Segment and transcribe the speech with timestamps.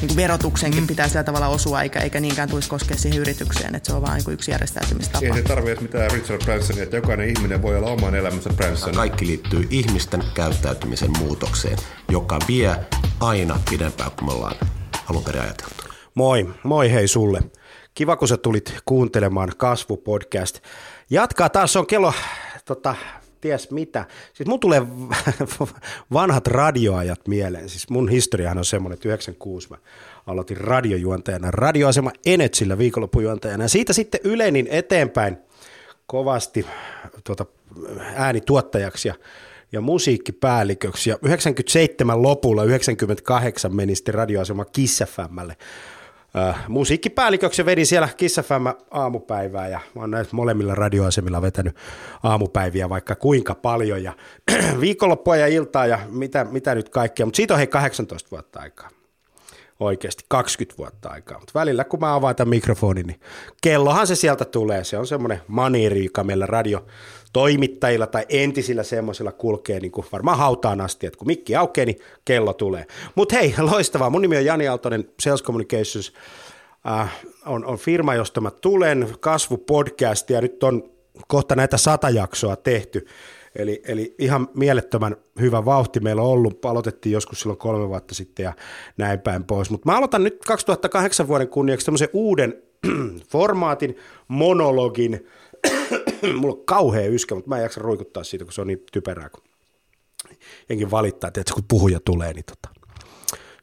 [0.00, 0.86] niin kuin verotuksenkin mm.
[0.86, 4.22] pitää sillä tavalla osua, eikä, eikä niinkään tulisi koskea siihen yritykseen, että se on vain
[4.26, 5.26] niin yksi järjestäytymistapa.
[5.26, 8.94] Ei se tarvitse mitään Richard Bransonia, että jokainen ihminen voi olla oman elämänsä Branson.
[8.94, 12.76] Kaikki liittyy ihmisten käyttäytymisen muutokseen, joka vie
[13.20, 14.56] aina pidempään kuin me ollaan
[15.10, 15.74] alun perin ajateltu.
[16.14, 17.40] Moi, moi hei sulle.
[17.94, 20.60] Kiva, kun sä tulit kuuntelemaan Kasvu-podcast.
[21.10, 22.12] Jatkaa taas, on kello,
[22.64, 22.94] tota,
[23.40, 24.06] ties mitä.
[24.34, 24.82] Siis mun tulee
[26.12, 27.68] vanhat radioajat mieleen.
[27.68, 29.76] Siis mun historiahan on semmoinen, että 96 mä
[30.26, 33.64] aloitin radiojuontajana, radioasema Enetsillä viikonloppujuontajana.
[33.64, 35.38] Ja siitä sitten ylenin eteenpäin
[36.06, 36.66] kovasti
[37.24, 37.46] tuota,
[38.14, 39.14] äänituottajaksi ja,
[39.72, 41.10] ja musiikkipäälliköksi.
[41.10, 45.56] Ja 97 lopulla, 98 meni sitten radioasema Kiss FMlle
[46.36, 51.76] äh, musiikkipäälliköksi vedin siellä Kiss FM aamupäivää ja mä oon näissä molemmilla radioasemilla vetänyt
[52.22, 54.12] aamupäiviä vaikka kuinka paljon ja
[54.80, 58.90] viikonloppua ja iltaa ja mitä, mitä nyt kaikkea, mutta siitä on hei 18 vuotta aikaa
[59.80, 61.38] oikeasti 20 vuotta aikaa.
[61.38, 63.20] Mutta välillä kun mä avaan tämän mikrofonin, niin
[63.62, 64.84] kellohan se sieltä tulee.
[64.84, 66.86] Se on semmoinen maniiri, joka meillä radio
[67.32, 71.98] toimittajilla tai entisillä semmoisilla kulkee niin kuin varmaan hautaan asti, että kun mikki aukeaa, niin
[72.24, 72.86] kello tulee.
[73.14, 74.10] Mutta hei, loistavaa.
[74.10, 76.12] Mun nimi on Jani Aaltonen, Sales Communications
[76.86, 77.16] äh,
[77.46, 80.90] on, on firma, josta mä tulen, kasvupodcast ja nyt on
[81.28, 83.06] kohta näitä sata jaksoa tehty.
[83.56, 86.64] Eli, eli ihan mielettömän hyvä vauhti meillä on ollut.
[86.64, 88.52] Aloitettiin joskus silloin kolme vuotta sitten ja
[88.96, 89.70] näin päin pois.
[89.70, 92.62] Mutta mä aloitan nyt 2008 vuoden kunniaksi tämmöisen uuden
[93.32, 93.96] formaatin,
[94.28, 95.26] monologin,
[96.40, 99.28] mulla on kauhea yskä, mutta mä en jaksa ruikuttaa siitä, kun se on niin typerää,
[99.28, 99.44] kun
[100.68, 102.68] jenkin valittaa, että kun puhuja tulee, niin tota,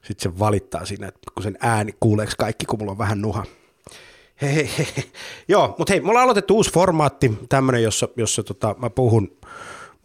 [0.04, 3.46] sitten se valittaa siinä, että kun sen ääni kuuleeko kaikki, kun mulla on vähän nuha.
[4.42, 4.70] Hei.
[5.48, 9.38] Joo, mutta hei, me ollaan aloitettu uusi formaatti, tämmöinen, jossa, jossa tota, mä puhun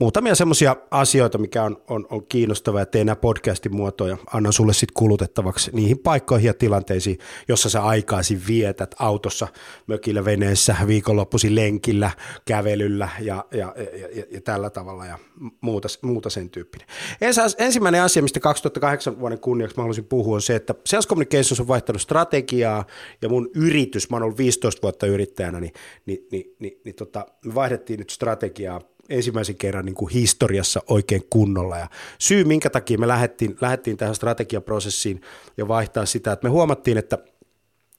[0.01, 4.73] muutamia semmoisia asioita, mikä on, on, on kiinnostavaa ja teen nämä podcastin muotoja, annan sulle
[4.73, 7.19] sitten kulutettavaksi niihin paikkoihin ja tilanteisiin,
[7.49, 9.49] jossa sä aikaisin vietät autossa,
[9.87, 12.11] mökillä, veneessä, viikonloppuisin lenkillä,
[12.45, 15.19] kävelyllä ja, ja, ja, ja, ja tällä tavalla ja
[15.61, 16.87] muuta, muuta sen tyyppinen.
[17.59, 21.69] Ensimmäinen asia, mistä 2008 vuoden kunniaksi mä haluaisin puhua, on se, että Sales Communications on
[21.69, 22.85] vaihtanut strategiaa
[23.23, 25.73] ja mun yritys, mä oon ollut 15 vuotta yrittäjänä, niin,
[26.07, 31.23] niin, niin, niin, niin tota, me vaihdettiin nyt strategiaa ensimmäisen kerran niin kuin historiassa oikein
[31.31, 31.79] kunnolla.
[31.79, 31.89] Ja
[32.19, 35.21] syy, minkä takia me lähdettiin, lähdettiin tähän strategiaprosessiin
[35.57, 37.19] ja vaihtaa sitä, että me huomattiin, että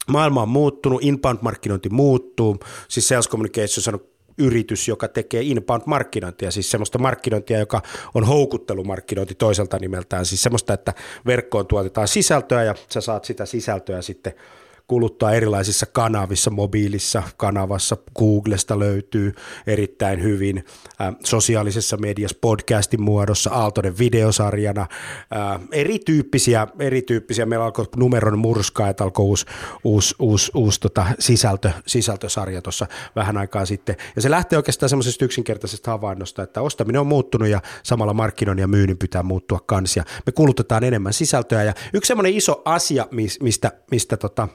[0.08, 2.58] maailma on muuttunut, inbound-markkinointi muuttuu,
[2.88, 4.00] siis sales communications on
[4.38, 7.82] yritys, joka tekee inbound-markkinointia, siis semmoista markkinointia, joka
[8.14, 10.94] on houkuttelumarkkinointi toiselta nimeltään, siis semmoista, että
[11.26, 14.34] verkkoon tuotetaan sisältöä ja sä saat sitä sisältöä sitten–
[14.92, 19.34] kuluttaa erilaisissa kanavissa, mobiilissa kanavassa, Googlesta löytyy
[19.68, 20.66] erittäin hyvin,
[21.02, 29.04] ä, sosiaalisessa mediassa, podcastin muodossa, Aaltonen videosarjana, ä, erityyppisiä, erityyppisiä, meillä alkoi numeron murskaa, että
[29.04, 29.46] alkoi uusi,
[29.84, 35.26] uusi, uusi, uusi tota, sisältö, sisältösarja tuossa vähän aikaa sitten, ja se lähtee oikeastaan semmoisesta
[35.26, 40.04] yksinkertaisesta havainnosta, että ostaminen on muuttunut ja samalla markkinoinnin ja myynnin pitää muuttua kans, ja
[40.26, 43.08] me kulutetaan enemmän sisältöä, ja yksi semmoinen iso asia,
[43.42, 44.48] mistä, mistä tota,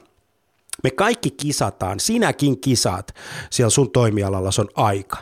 [0.83, 3.15] me kaikki kisataan, sinäkin kisaat
[3.49, 5.17] siellä sun toimialalla, se on aika.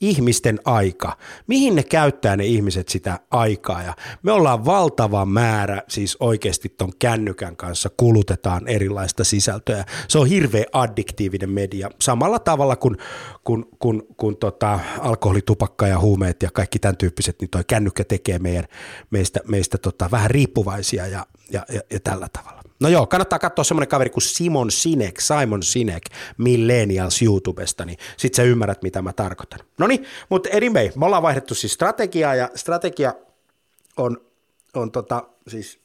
[0.00, 1.16] Ihmisten aika.
[1.46, 3.82] Mihin ne käyttää ne ihmiset sitä aikaa?
[3.82, 9.84] Ja me ollaan valtava määrä, siis oikeasti ton kännykän kanssa kulutetaan erilaista sisältöä.
[10.08, 11.90] Se on hirveän addiktiivinen media.
[12.00, 12.96] Samalla tavalla kuin
[13.44, 18.04] kun, kun, kun tota, alkoholi, tupakka ja huumeet ja kaikki tämän tyyppiset, niin toi kännykkä
[18.04, 18.64] tekee meidän,
[19.10, 22.71] meistä, meistä tota, vähän riippuvaisia ja, ja, ja, ja tällä tavalla.
[22.82, 26.02] No joo, kannattaa katsoa semmoinen kaveri kuin Simon Sinek, Simon Sinek,
[26.38, 29.60] Millennials YouTubesta, niin sit sä ymmärrät, mitä mä tarkoitan.
[29.78, 33.14] No niin, mutta anyway, me ollaan vaihdettu siis strategiaa, ja strategia
[33.96, 34.20] on,
[34.74, 35.78] on tota, siis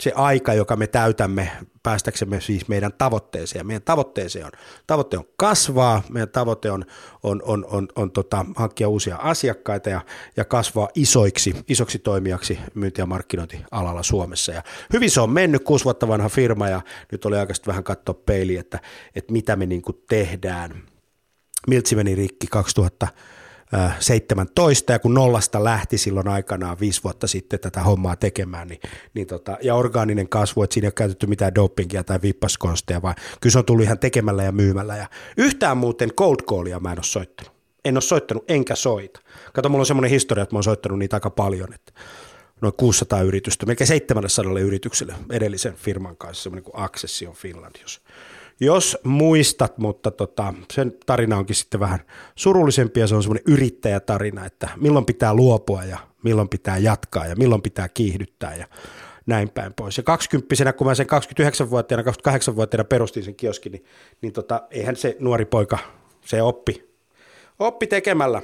[0.00, 1.50] se aika, joka me täytämme
[1.82, 3.66] päästäksemme siis meidän tavoitteeseen.
[3.66, 4.52] Meidän tavoitteeseen on,
[4.86, 6.84] tavoite on kasvaa, meidän tavoite on,
[7.22, 10.00] on, on, on, on tota, hankkia uusia asiakkaita ja,
[10.36, 14.52] ja kasvaa isoiksi, isoksi toimijaksi myynti- ja markkinointialalla Suomessa.
[14.52, 14.62] Ja
[14.92, 16.80] hyvin se on mennyt, kuusi vuotta vanha firma ja
[17.12, 18.80] nyt oli aikaisesti vähän katsoa peiliä, että,
[19.14, 20.82] että mitä me niin tehdään.
[21.66, 23.08] Miltsi meni rikki 2000
[23.98, 28.80] 17 ja kun nollasta lähti silloin aikanaan viisi vuotta sitten tätä hommaa tekemään, niin,
[29.14, 33.14] niin tota, ja orgaaninen kasvu, että siinä ei ole käytetty mitään dopingia tai vippaskonsteja, vaan
[33.40, 34.96] kyllä se on tullut ihan tekemällä ja myymällä.
[34.96, 35.06] Ja
[35.36, 37.52] yhtään muuten cold callia mä en ole soittanut.
[37.84, 39.20] En ole soittanut enkä soita.
[39.52, 41.92] Kato, mulla on semmoinen historia, että mä oon soittanut niitä aika paljon, että
[42.60, 48.00] noin 600 yritystä, melkein 700 yritykselle edellisen firman kanssa, semmoinen kuin Accession Finland, jos,
[48.60, 52.00] jos muistat, mutta tota, sen tarina onkin sitten vähän
[52.36, 57.36] surullisempi ja se on semmoinen yrittäjätarina, että milloin pitää luopua ja milloin pitää jatkaa ja
[57.36, 58.66] milloin pitää kiihdyttää ja
[59.26, 59.96] näin päin pois.
[59.96, 63.84] Ja 20 kun mä sen 29-vuotiaana, 28-vuotiaana perustin sen kioskin, niin,
[64.22, 65.78] niin tota, eihän se nuori poika,
[66.24, 66.90] se oppi,
[67.58, 68.42] oppi tekemällä.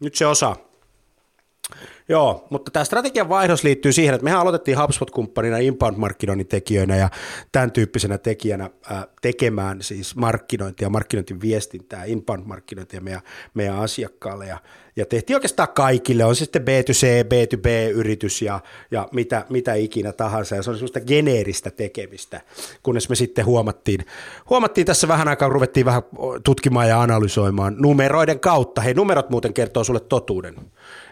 [0.00, 0.67] Nyt se osaa.
[2.08, 7.08] Joo, mutta tämä strategian vaihdos liittyy siihen, että mehän aloitettiin HubSpot-kumppanina inbound-markkinoinnin tekijöinä ja
[7.52, 13.20] tämän tyyppisenä tekijänä ää, tekemään siis markkinointia, markkinointiviestintää, inbound-markkinointia meidän,
[13.54, 14.46] meidän asiakkaalle.
[14.46, 14.58] Ja,
[14.96, 18.60] ja tehtiin oikeastaan kaikille, on se sitten B2C, B2B-yritys ja,
[18.90, 20.56] ja mitä, mitä ikinä tahansa.
[20.56, 22.40] Ja se on semmoista geneeristä tekemistä,
[22.82, 24.06] kunnes me sitten huomattiin,
[24.50, 26.02] huomattiin tässä vähän aikaa, ruvettiin vähän
[26.44, 30.54] tutkimaan ja analysoimaan numeroiden kautta, hei numerot muuten kertoo sulle totuuden,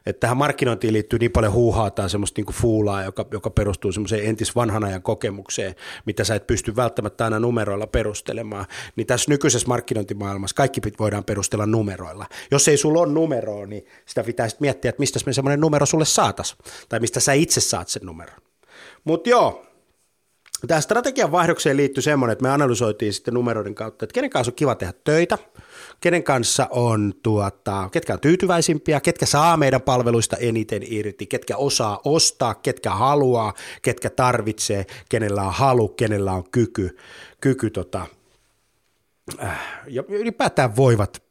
[0.07, 4.27] että tähän markkinointiin liittyy niin paljon huuhaa tai semmoista niin fuulaa, joka, joka perustuu semmoiseen
[4.27, 5.75] entis vanhan ajan kokemukseen,
[6.07, 8.67] mitä sä et pysty välttämättä aina numeroilla perustelemaan.
[8.97, 12.27] Niin tässä nykyisessä markkinointimaailmassa kaikki voidaan perustella numeroilla.
[12.51, 15.87] Jos ei sulla ole numeroa, niin sitä pitää sitten miettiä, että mistä me semmoinen numero
[15.87, 16.57] sulle saatas,
[16.89, 18.37] tai mistä sä itse saat sen numeron.
[19.05, 19.67] Mutta joo,
[20.67, 24.57] Tämä strategian vaihdokseen liittyy semmoinen, että me analysoitiin sitten numeroiden kautta, että kenen kanssa on
[24.57, 25.39] kiva tehdä töitä,
[26.01, 32.01] kenen kanssa on, tuota, ketkä on tyytyväisimpiä, ketkä saa meidän palveluista eniten irti, ketkä osaa
[32.05, 36.97] ostaa, ketkä haluaa, ketkä tarvitsee, kenellä on halu, kenellä on kyky,
[37.41, 38.07] kyky tota,
[39.43, 41.26] äh, ja ylipäätään voivat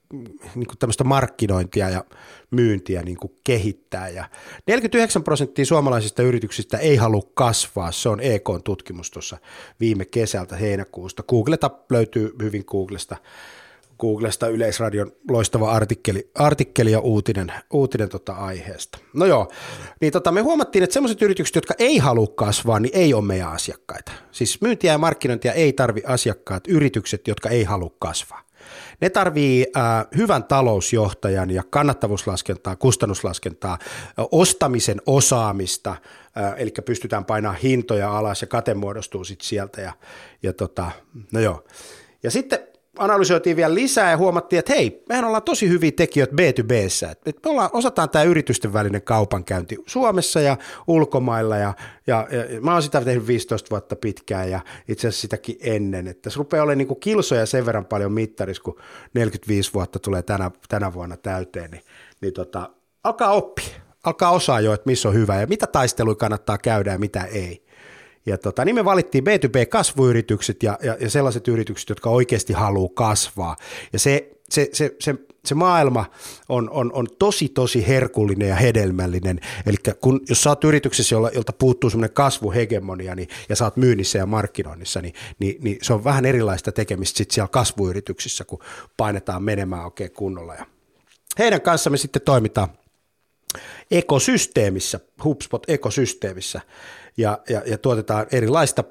[0.55, 2.03] niin kuin tämmöistä markkinointia ja
[2.51, 4.09] myyntiä niin kuin kehittää.
[4.09, 4.29] Ja
[4.67, 7.91] 49 prosenttia suomalaisista yrityksistä ei halua kasvaa.
[7.91, 9.37] Se on EK-tutkimus tuossa
[9.79, 11.23] viime kesältä heinäkuusta.
[11.23, 13.17] Googleta löytyy hyvin Googlesta
[13.99, 18.97] Googlesta Yleisradion loistava artikkeli, artikkeli ja uutinen, uutinen tota aiheesta.
[19.13, 19.51] No joo,
[20.01, 23.51] niin tota, me huomattiin, että sellaiset yritykset, jotka ei halua kasvaa, niin ei ole meidän
[23.51, 24.11] asiakkaita.
[24.31, 28.45] Siis myyntiä ja markkinointia ei tarvi asiakkaat, yritykset, jotka ei halua kasvaa.
[29.01, 29.83] Ne tarvii äh,
[30.17, 33.77] hyvän talousjohtajan ja kannattavuuslaskentaa, kustannuslaskentaa,
[34.31, 39.81] ostamisen osaamista, äh, eli pystytään painamaan hintoja alas ja kate muodostuu sitten sieltä.
[39.81, 39.93] Ja,
[40.43, 40.91] ja tota,
[41.31, 41.63] no joo.
[42.23, 42.59] Ja sitten
[42.97, 47.11] analysoitiin vielä lisää ja huomattiin, että hei, mehän ollaan tosi hyviä tekijöitä B2Bssä.
[47.25, 50.57] Että me ollaan, osataan tämä yritysten välinen kaupankäynti Suomessa ja
[50.87, 51.73] ulkomailla ja,
[52.07, 56.07] ja, ja mä oon sitä tehnyt 15 vuotta pitkään ja itse asiassa sitäkin ennen.
[56.07, 58.79] Että se rupeaa olemaan niin kilsoja sen verran paljon mittarissa, kun
[59.13, 61.83] 45 vuotta tulee tänä, tänä vuonna täyteen, niin,
[62.21, 62.69] niin tota,
[63.03, 63.85] alkaa oppia.
[64.03, 67.64] Alkaa osaa jo, että missä on hyvä ja mitä taisteluja kannattaa käydä ja mitä ei.
[68.25, 73.55] Ja tota, niin me valittiin B2B-kasvuyritykset ja, ja, ja sellaiset yritykset, jotka oikeasti haluaa kasvaa.
[73.93, 75.15] Ja se, se, se, se,
[75.45, 76.05] se maailma
[76.49, 79.39] on, on, on tosi, tosi herkullinen ja hedelmällinen.
[79.65, 83.77] Eli kun, jos sä oot yrityksessä, jolla, jolta puuttuu semmoinen kasvuhegemonia niin, ja sä oot
[83.77, 88.59] myynnissä ja markkinoinnissa, niin, niin, niin se on vähän erilaista tekemistä sit siellä kasvuyrityksissä, kun
[88.97, 90.55] painetaan menemään oikein kunnolla.
[90.55, 90.65] Ja
[91.39, 92.69] heidän kanssa me sitten toimitaan
[93.91, 96.61] ekosysteemissä, HubSpot-ekosysteemissä
[97.17, 98.83] ja, ja, ja tuotetaan erilaista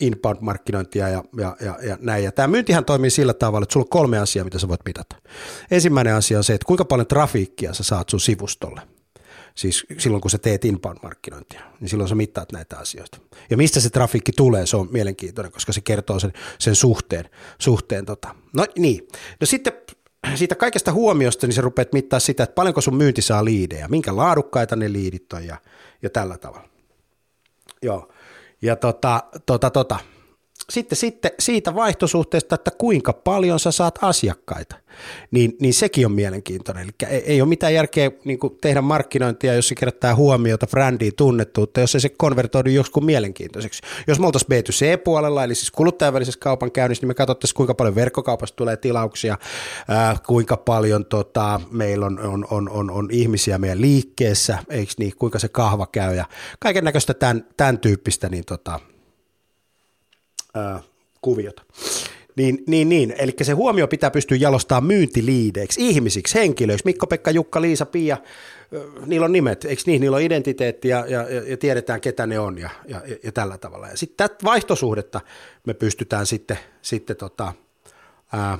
[0.00, 2.24] inbound-markkinointia ja, ja, ja, ja näin.
[2.24, 5.16] Ja tämä myyntihän toimii sillä tavalla, että sulla on kolme asiaa, mitä sä voit mitata.
[5.70, 8.80] Ensimmäinen asia on se, että kuinka paljon trafiikkia sä saat sun sivustolle.
[9.54, 13.18] Siis silloin, kun sä teet inbound-markkinointia, niin silloin sä mittaat näitä asioita.
[13.50, 17.30] Ja mistä se trafiikki tulee, se on mielenkiintoinen, koska se kertoo sen, sen suhteen.
[17.58, 18.34] suhteen tota.
[18.52, 19.08] No niin.
[19.40, 19.72] No sitten
[20.34, 24.16] siitä kaikesta huomiosta, niin sä rupeat mittaa sitä, että paljonko sun myynti saa liidejä, minkä
[24.16, 25.56] laadukkaita ne liidit on ja,
[26.02, 26.75] ja tällä tavalla.
[27.86, 28.08] Joo.
[28.62, 29.98] Ja tota, tota, tota.
[30.72, 34.76] Sitten, sitten siitä vaihtosuhteesta, että kuinka paljon sä saat asiakkaita,
[35.30, 36.82] niin, niin sekin on mielenkiintoinen.
[36.84, 41.80] Eli ei, ei ole mitään järkeä niin tehdä markkinointia, jos se kerättää huomiota, brändiin, tunnettuutta,
[41.80, 43.82] jos ei se konvertoidu joskus mielenkiintoiseksi.
[44.06, 48.56] Jos me oltaisiin B2C-puolella, eli siis kuluttajan välisessä kaupankäynnissä, niin me katsottaisiin, kuinka paljon verkkokaupasta
[48.56, 49.38] tulee tilauksia,
[49.88, 55.12] ää, kuinka paljon tota, meillä on, on, on, on, on ihmisiä meidän liikkeessä, eikö niin,
[55.18, 56.24] kuinka se kahva käy ja
[56.58, 58.80] kaiken näköistä tämän, tämän tyyppistä niin tota,
[60.56, 60.82] ää,
[61.20, 61.62] kuviota.
[62.36, 63.14] Niin, niin, niin.
[63.18, 66.84] eli se huomio pitää pystyä jalostamaan myyntiliideiksi, ihmisiksi, henkilöiksi.
[66.84, 68.16] Mikko, Pekka, Jukka, Liisa, Pia,
[69.06, 70.00] niillä on nimet, eikö niin?
[70.00, 73.88] Niillä on identiteetti ja, ja, ja tiedetään, ketä ne on ja, ja, ja tällä tavalla.
[73.88, 75.20] Ja sitten tätä vaihtosuhdetta
[75.66, 77.52] me pystytään sitten, sitten tota,
[78.32, 78.58] ää,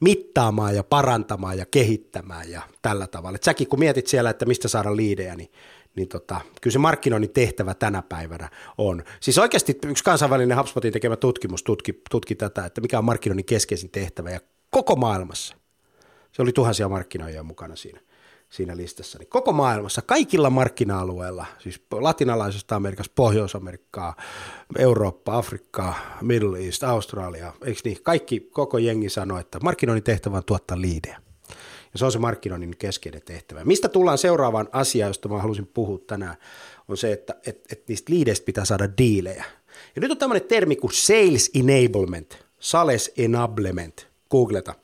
[0.00, 3.36] mittaamaan ja parantamaan ja kehittämään ja tällä tavalla.
[3.36, 5.50] Et säkin kun mietit siellä, että mistä saada liidejä, niin
[5.96, 8.48] niin tota, kyllä se markkinoinnin tehtävä tänä päivänä
[8.78, 9.04] on.
[9.20, 13.90] Siis oikeasti yksi kansainvälinen HubSpotin tekemä tutkimus tutki, tutki tätä, että mikä on markkinoinnin keskeisin
[13.90, 15.56] tehtävä ja koko maailmassa.
[16.32, 18.00] Se oli tuhansia markkinoijia mukana siinä,
[18.48, 19.18] siinä listassa.
[19.18, 24.16] Niin koko maailmassa, kaikilla markkina-alueilla, siis latinalaisesta Amerikasta, Pohjois-Amerikkaa,
[24.78, 27.98] Eurooppa, Afrikkaa, Middle East, Australia, eikö niin?
[28.02, 31.25] Kaikki, koko jengi sanoi, että markkinoinnin tehtävä on tuottaa liidejä.
[31.98, 33.64] Se on se markkinoinnin keskeinen tehtävä.
[33.64, 36.36] Mistä tullaan seuraavaan asiaan, josta mä halusin puhua tänään,
[36.88, 39.44] on se, että et, et niistä liideistä pitää saada diilejä.
[39.96, 44.74] Ja nyt on tämmöinen termi kuin sales enablement, sales enablement, googleta.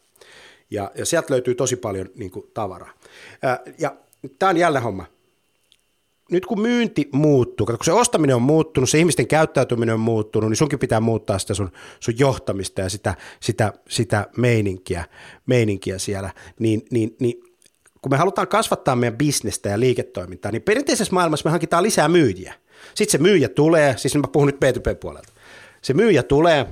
[0.70, 2.90] Ja, ja sieltä löytyy tosi paljon niin kuin, tavaraa.
[3.42, 3.96] Ää, ja
[4.38, 5.06] tämä on jälleen homma
[6.32, 10.56] nyt kun myynti muuttuu, kun se ostaminen on muuttunut, se ihmisten käyttäytyminen on muuttunut, niin
[10.56, 11.70] sunkin pitää muuttaa sitä sun,
[12.00, 15.04] sun johtamista ja sitä, sitä, sitä meininkiä,
[15.46, 17.42] meininkiä siellä, niin, niin, niin
[18.02, 22.54] kun me halutaan kasvattaa meidän bisnestä ja liiketoimintaa, niin perinteisessä maailmassa me hankitaan lisää myyjiä.
[22.94, 25.32] Sitten se myyjä tulee, siis mä puhun nyt B2B-puolelta,
[25.82, 26.66] se myyjä tulee,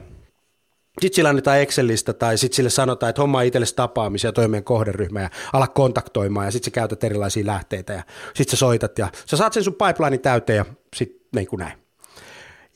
[1.01, 5.31] sitten sillä annetaan Excelistä tai sitten sille sanotaan, että homma itsellesi tapaamisia toimien kohderyhmä ja
[5.53, 8.03] ala kontaktoimaan ja sitten sä käytät erilaisia lähteitä ja
[8.35, 10.65] sitten sä soitat ja sä saat sen sun pipeline täyteen ja
[10.97, 11.79] sitten niin kuin näin.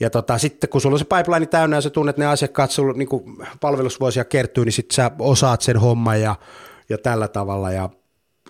[0.00, 2.92] Ja tota, sitten kun sulla on se pipeline täynnä ja sä tunnet ne asiakkaat, sulla
[2.92, 3.08] niin
[3.60, 6.36] palvelusvuosia kertyy, niin sitten sä osaat sen homman ja,
[6.88, 7.90] ja tällä tavalla ja,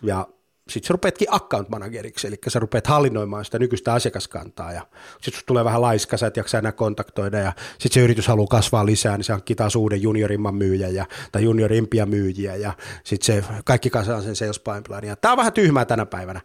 [0.03, 0.27] ja
[0.69, 4.87] sitten sä rupeatkin account manageriksi, eli sä rupeat hallinnoimaan sitä nykyistä asiakaskantaa ja
[5.23, 8.87] sitten tulee vähän laiska, sä et jaksa enää kontaktoida ja sitten se yritys haluaa kasvaa
[8.87, 12.73] lisää, niin se hankkii taas uuden juniorimman myyjän ja, tai juniorimpia myyjiä ja
[13.05, 14.61] sitten se kaikki kanssa sen sales.
[15.03, 16.41] Ja tämä on vähän tyhmää tänä päivänä.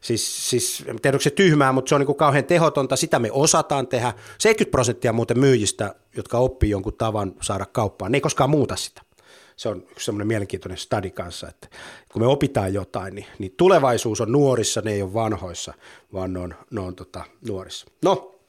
[0.00, 3.28] Siis, siis en tiedä, onko se tyhmää, mutta se on niin kauhean tehotonta, sitä me
[3.32, 4.12] osataan tehdä.
[4.38, 9.02] 70 prosenttia muuten myyjistä, jotka oppii jonkun tavan saada kauppaan, ne ei koskaan muuta sitä
[9.56, 11.68] se on yksi semmoinen mielenkiintoinen study kanssa, että
[12.12, 15.74] kun me opitaan jotain, niin, niin tulevaisuus on nuorissa, ne ei ole vanhoissa,
[16.12, 17.86] vaan ne on, ne on tota, nuorissa.
[18.02, 18.40] No,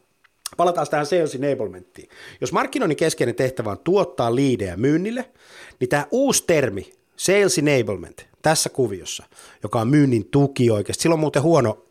[0.58, 2.10] palataan tähän sales enablementtiin.
[2.42, 5.30] Jos markkinoinnin keskeinen tehtävä on tuottaa liidejä myynnille,
[5.80, 9.24] niin tämä uusi termi, sales enablement, tässä kuviossa,
[9.64, 11.85] joka on myynnin tuki oikeasti, sillä on muuten huono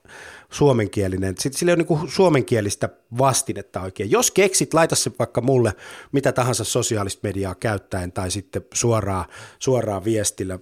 [0.54, 1.34] suomenkielinen.
[1.38, 4.10] Sitten sillä ei ole niin suomenkielistä vastinetta oikein.
[4.10, 5.72] Jos keksit, laita se vaikka mulle
[6.12, 9.24] mitä tahansa sosiaalista mediaa käyttäen tai sitten suoraan,
[9.58, 10.58] suoraan viestillä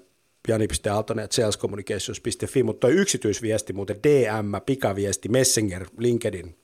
[0.49, 6.56] jani.aaltonen.salescommunications.fi, mutta toi yksityisviesti muuten DM, pikaviesti, Messenger, LinkedIn,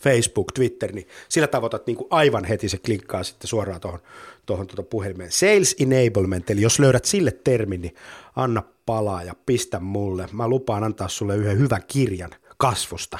[0.00, 4.00] Facebook, Twitter, niin sillä tavoitat niin kuin aivan heti se klinkkaa sitten suoraan tuohon,
[4.46, 5.32] tuohon tuota puhelimeen.
[5.32, 7.94] Sales enablement, eli jos löydät sille termin, niin
[8.36, 10.28] anna palaa ja pistä mulle.
[10.32, 13.18] Mä lupaan antaa sulle yhden hyvän kirjan kasvusta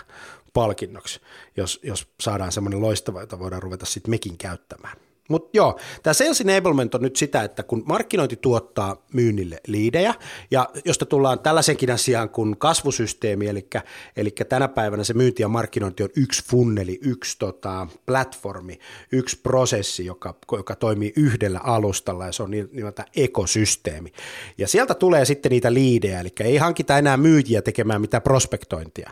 [0.52, 1.20] palkinnoksi,
[1.56, 4.96] jos, jos saadaan semmoinen loistava, jota voidaan ruveta sitten mekin käyttämään.
[5.30, 10.14] Mutta joo, tämä sales enablement on nyt sitä, että kun markkinointi tuottaa myynnille liidejä,
[10.50, 13.68] ja josta tullaan tällaisenkin asiaan kuin kasvusysteemi, eli,
[14.16, 18.78] eli tänä päivänä se myynti ja markkinointi on yksi funneli, yksi tota, platformi,
[19.12, 24.12] yksi prosessi, joka, joka toimii yhdellä alustalla, ja se on nimeltä ekosysteemi.
[24.58, 29.10] Ja sieltä tulee sitten niitä liidejä, eli ei hankita enää myyjiä tekemään mitään prospektointia,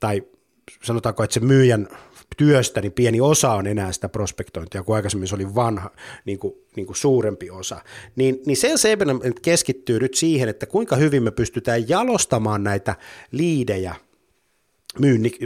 [0.00, 0.22] tai
[0.82, 1.88] sanotaanko, että se myyjän
[2.42, 5.90] työstä, niin pieni osa on enää sitä prospektointia, kun aikaisemmin se oli vanha,
[6.24, 7.80] niin kuin, niin kuin suurempi osa.
[8.16, 12.96] Niin, niin sen Sebenem keskittyy nyt siihen, että kuinka hyvin me pystytään jalostamaan näitä
[13.32, 13.94] liidejä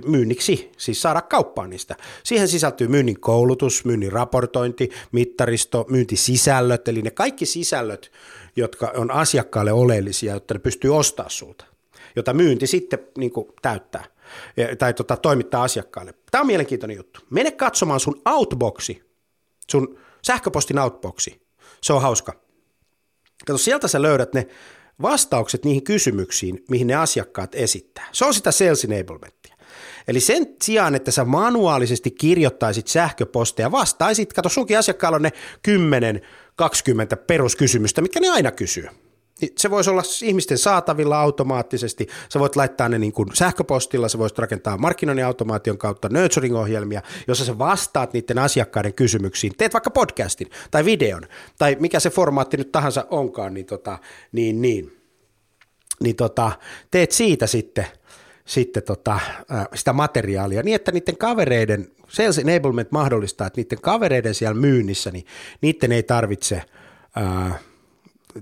[0.06, 1.96] myynniksi, siis saada kauppaa niistä.
[2.24, 8.12] Siihen sisältyy myynnin koulutus, myynnin raportointi, mittaristo, myyntisisällöt, eli ne kaikki sisällöt,
[8.56, 11.64] jotka on asiakkaalle oleellisia, jotta ne pystyy ostamaan sulta,
[12.16, 14.15] jota myynti sitten niin kuin, täyttää
[14.78, 16.14] tai tota, toimittaa asiakkaalle.
[16.30, 17.20] Tämä on mielenkiintoinen juttu.
[17.30, 19.02] Mene katsomaan sun outboxi,
[19.70, 21.40] sun sähköpostin outboxi.
[21.82, 22.32] Se on hauska.
[23.46, 24.46] Kato, sieltä sä löydät ne
[25.02, 28.08] vastaukset niihin kysymyksiin, mihin ne asiakkaat esittää.
[28.12, 29.56] Se on sitä sales enablementia.
[30.08, 36.20] Eli sen sijaan, että sä manuaalisesti kirjoittaisit sähköposteja, vastaisit, kato sunkin asiakkaalla on ne 10,
[36.56, 38.88] 20 peruskysymystä, mitkä ne aina kysyy.
[39.40, 42.06] Niin se voisi olla ihmisten saatavilla automaattisesti.
[42.32, 47.44] Sä voit laittaa ne niin kuin sähköpostilla, sä voisit rakentaa markkinoinnin automaation kautta nurturing-ohjelmia, jossa
[47.44, 49.52] sä vastaat niiden asiakkaiden kysymyksiin.
[49.58, 51.22] Teet vaikka podcastin tai videon
[51.58, 53.98] tai mikä se formaatti nyt tahansa onkaan, niin, tota,
[54.32, 54.96] niin, niin,
[56.00, 56.52] niin tota,
[56.90, 57.86] teet siitä sitten
[58.44, 59.20] sitten tota,
[59.74, 65.26] sitä materiaalia niin, että niiden kavereiden, sales enablement mahdollistaa, että niiden kavereiden siellä myynnissä, niin
[65.60, 66.62] niiden ei tarvitse
[67.16, 67.58] ää,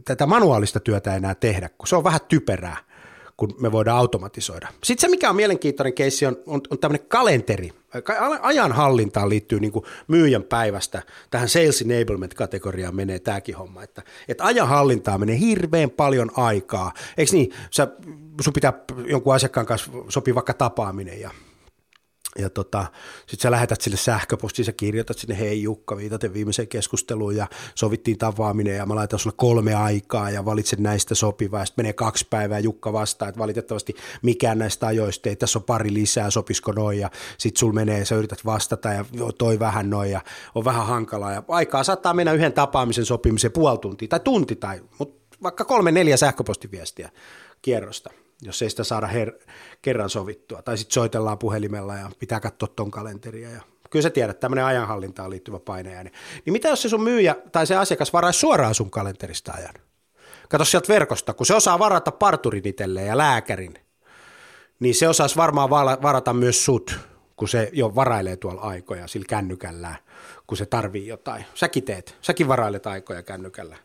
[0.04, 2.76] tätä manuaalista työtä enää tehdä, kun se on vähän typerää,
[3.36, 4.68] kun me voidaan automatisoida.
[4.84, 7.70] Sitten se, mikä on mielenkiintoinen keissi, on, on, on tämmöinen kalenteri.
[8.40, 15.20] Ajanhallintaan liittyy niin kuin myyjän päivästä, tähän sales enablement-kategoriaan menee tämäkin homma, että, että ajanhallintaan
[15.20, 16.92] menee hirveän paljon aikaa.
[17.16, 17.88] Eikö niin, sä,
[18.40, 18.72] sun pitää
[19.06, 21.30] jonkun asiakkaan kanssa sopii vaikka tapaaminen ja
[22.38, 22.86] ja tota,
[23.20, 28.18] sitten sä lähetät sille sähköpostiin, sä kirjoitat sinne, hei Jukka, viitaten viimeiseen keskusteluun ja sovittiin
[28.18, 32.26] tapaaminen ja mä laitan sulle kolme aikaa ja valitsen näistä sopivaa ja sitten menee kaksi
[32.30, 36.98] päivää Jukka vastaa, että valitettavasti mikään näistä ajoista ei, tässä on pari lisää, sopisiko noin
[36.98, 39.04] ja sitten sul menee, sä yrität vastata ja
[39.38, 40.20] toi vähän noin ja
[40.54, 44.80] on vähän hankalaa ja aikaa saattaa mennä yhden tapaamisen sopimiseen puoli tuntia tai tunti tai,
[44.98, 47.10] mutta vaikka kolme neljä sähköpostiviestiä
[47.62, 48.10] kierrosta
[48.42, 49.46] jos ei sitä saada her-
[49.82, 50.62] kerran sovittua.
[50.62, 53.50] Tai sitten soitellaan puhelimella ja pitää katsoa ton kalenteria.
[53.50, 53.60] Ja
[53.90, 56.02] kyllä sä tiedät, tämmöinen ajanhallintaan liittyvä paine.
[56.44, 59.74] Niin mitä jos se sun myyjä tai se asiakas varaisi suoraan sun kalenterista ajan?
[60.48, 63.74] Kato sieltä verkosta, kun se osaa varata parturin itselleen ja lääkärin,
[64.80, 65.70] niin se osaisi varmaan
[66.02, 66.98] varata myös sut,
[67.36, 69.96] kun se jo varailee tuolla aikoja sillä kännykällään,
[70.46, 71.44] kun se tarvii jotain.
[71.54, 73.76] Säkin teet, säkin varailet aikoja kännykällä.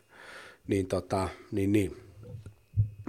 [0.66, 2.09] Niin tota, niin niin.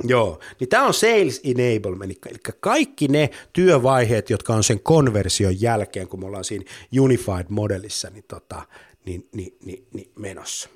[0.03, 6.07] Joo, niin tämä on sales enablement, eli kaikki ne työvaiheet, jotka on sen konversion jälkeen,
[6.07, 6.65] kun me ollaan siinä
[7.01, 8.61] unified modelissa, niin, tota,
[9.05, 10.69] niin, niin, niin, niin menossa.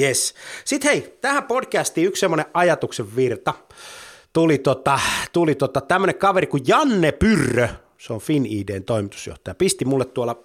[0.00, 0.34] Yes.
[0.64, 3.54] Sitten hei, tähän podcastiin yksi semmoinen ajatuksen virta.
[4.32, 5.00] Tuli, tota,
[5.32, 10.44] tuli tota, tämmöinen kaveri kuin Janne Pyrrö, se on FinIDn toimitusjohtaja, pisti mulle tuolla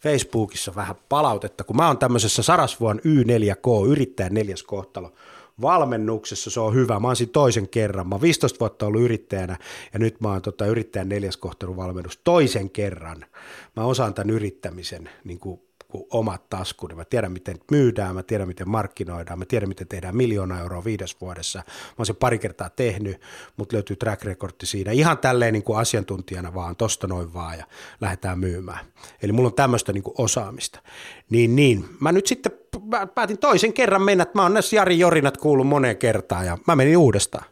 [0.00, 5.12] Facebookissa vähän palautetta, kun mä oon tämmöisessä Sarasvuon Y4K, yrittäjän neljäs kohtalo,
[5.60, 7.00] valmennuksessa se on hyvä.
[7.00, 8.08] Mä oon siinä toisen kerran.
[8.08, 9.58] Mä oon 15 vuotta ollut yrittäjänä
[9.92, 11.38] ja nyt mä oon tota, yrittäjän neljäs
[11.76, 13.24] valmennus toisen kerran.
[13.76, 15.60] Mä osaan tämän yrittämisen niin kuin
[15.94, 16.94] kuin omat taskuni.
[16.94, 21.20] Mä tiedän, miten myydään, mä tiedän, miten markkinoidaan, mä tiedän, miten tehdään miljoona euroa viides
[21.20, 21.58] vuodessa.
[21.58, 23.20] Mä oon sen pari kertaa tehnyt,
[23.56, 24.92] mutta löytyy track recordi siinä.
[24.92, 27.66] Ihan tälleen niin kuin asiantuntijana vaan, tosta noin vaan ja
[28.00, 28.86] lähdetään myymään.
[29.22, 30.82] Eli mulla on tämmöistä niin kuin osaamista.
[31.30, 31.84] Niin, niin.
[32.00, 32.52] Mä nyt sitten
[33.14, 36.76] päätin toisen kerran mennä, että mä oon näissä Jari Jorinat kuullut moneen kertaan ja mä
[36.76, 37.44] menin uudestaan.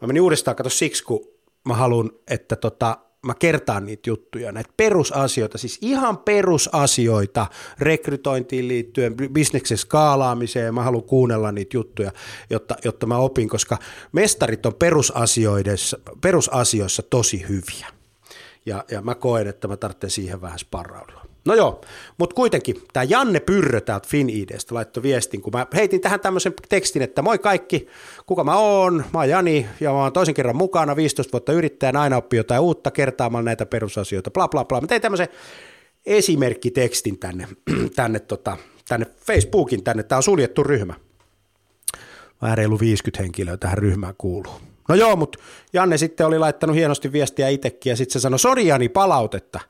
[0.00, 1.26] Mä menin uudestaan, kato siksi, kun
[1.64, 7.46] mä haluan, että tota, mä kertaan niitä juttuja, näitä perusasioita, siis ihan perusasioita
[7.78, 12.12] rekrytointiin liittyen, bisneksen skaalaamiseen, mä haluan kuunnella niitä juttuja,
[12.50, 13.78] jotta, jotta mä opin, koska
[14.12, 17.86] mestarit on perusasioissa, perusasioissa tosi hyviä.
[18.66, 21.29] Ja, ja mä koen, että mä tarvitsen siihen vähän sparraudua.
[21.44, 21.80] No joo,
[22.18, 27.02] mutta kuitenkin tämä Janne Pyrrö täältä FinIDstä laittoi viestin, kun mä heitin tähän tämmöisen tekstin,
[27.02, 27.86] että moi kaikki,
[28.26, 31.96] kuka mä oon, mä oon Jani ja mä oon toisen kerran mukana, 15 vuotta yrittäjän,
[31.96, 34.80] aina oppii jotain uutta kertaamalla näitä perusasioita, bla bla bla.
[34.80, 35.28] Mä tein tämmöisen
[36.06, 37.48] esimerkkitekstin tänne,
[37.96, 38.56] tänne, tota,
[38.88, 40.94] tänne Facebookin, tänne, tämä on suljettu ryhmä.
[42.42, 44.69] Vähän reilu 50 henkilöä tähän ryhmään kuuluu.
[44.90, 45.38] No joo, mutta
[45.72, 49.60] Janne sitten oli laittanut hienosti viestiä itsekin ja sitten se sanoi, sori Jani, palautetta.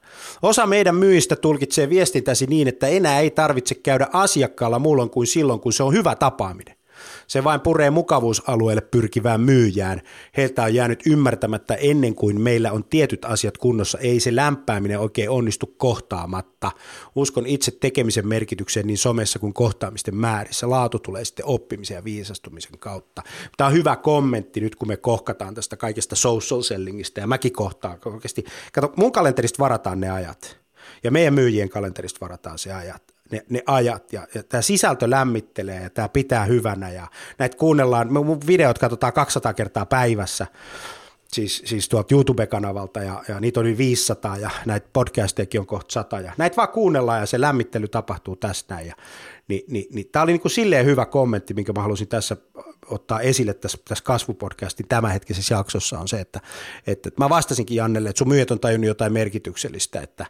[0.43, 5.61] Osa meidän myyjistä tulkitsee viestintäsi niin, että enää ei tarvitse käydä asiakkaalla muulloin kuin silloin,
[5.61, 6.80] kun se on hyvä tapaaminen.
[7.27, 10.01] Se vain puree mukavuusalueelle pyrkivään myyjään.
[10.37, 13.99] Heiltä on jäänyt ymmärtämättä ennen kuin meillä on tietyt asiat kunnossa.
[13.99, 16.71] Ei se lämpääminen oikein onnistu kohtaamatta.
[17.15, 20.71] Uskon itse tekemisen merkitykseen niin somessa kuin kohtaamisten määrissä.
[20.71, 23.23] Laatu tulee sitten oppimisen ja viisastumisen kautta.
[23.57, 27.99] Tämä on hyvä kommentti nyt, kun me kohkataan tästä kaikesta social sellingistä ja mäkin kohtaan
[28.05, 28.45] oikeasti.
[28.73, 30.61] Kato, mun kalenterista varataan ne ajat
[31.05, 35.83] ja meidän myyjien kalenterista varataan se ajat ne, ne ajat ja, ja tämä sisältö lämmittelee
[35.83, 37.07] ja tämä pitää hyvänä ja
[37.39, 40.47] näitä kuunnellaan, mun videot katsotaan 200 kertaa päivässä,
[41.33, 45.93] siis, siis tuolta YouTube-kanavalta ja, ja niitä on yli 500 ja näitä podcastejakin on kohta
[45.93, 48.95] 100 ja näitä vaan kuunnellaan ja se lämmittely tapahtuu tästä näin ja
[49.49, 52.37] niin, niin, niin tämä oli niin kuin silleen hyvä kommentti, minkä mä halusin tässä
[52.87, 56.41] ottaa esille tässä, tässä kasvupodcastin tämänhetkisessä jaksossa on se, että,
[56.87, 60.27] että, että mä vastasinkin Jannelle, että sun myyjät on tajunnut jotain merkityksellistä, että,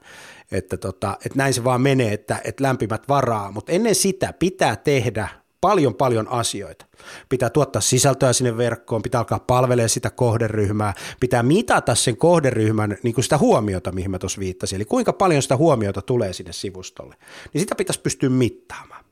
[0.52, 4.76] että, tota, että näin se vaan menee, että, että lämpimät varaa, mutta ennen sitä pitää
[4.76, 5.28] tehdä
[5.60, 6.86] paljon paljon asioita.
[7.28, 13.14] Pitää tuottaa sisältöä sinne verkkoon, pitää alkaa palvelemaan sitä kohderyhmää, pitää mitata sen kohderyhmän niin
[13.14, 17.16] kuin sitä huomiota, mihin mä tuossa viittasin, eli kuinka paljon sitä huomiota tulee sinne sivustolle,
[17.52, 19.04] niin sitä pitäisi pystyä mittaamaan.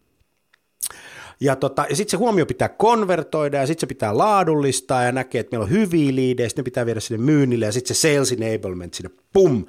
[1.40, 5.40] Ja, tota, ja sitten se huomio pitää konvertoida ja sitten se pitää laadullistaa ja näkee,
[5.40, 8.33] että meillä on hyviä liidejä, sitten ne pitää viedä sinne myynnille ja sitten se sales
[8.33, 9.64] enablement sinne, pum,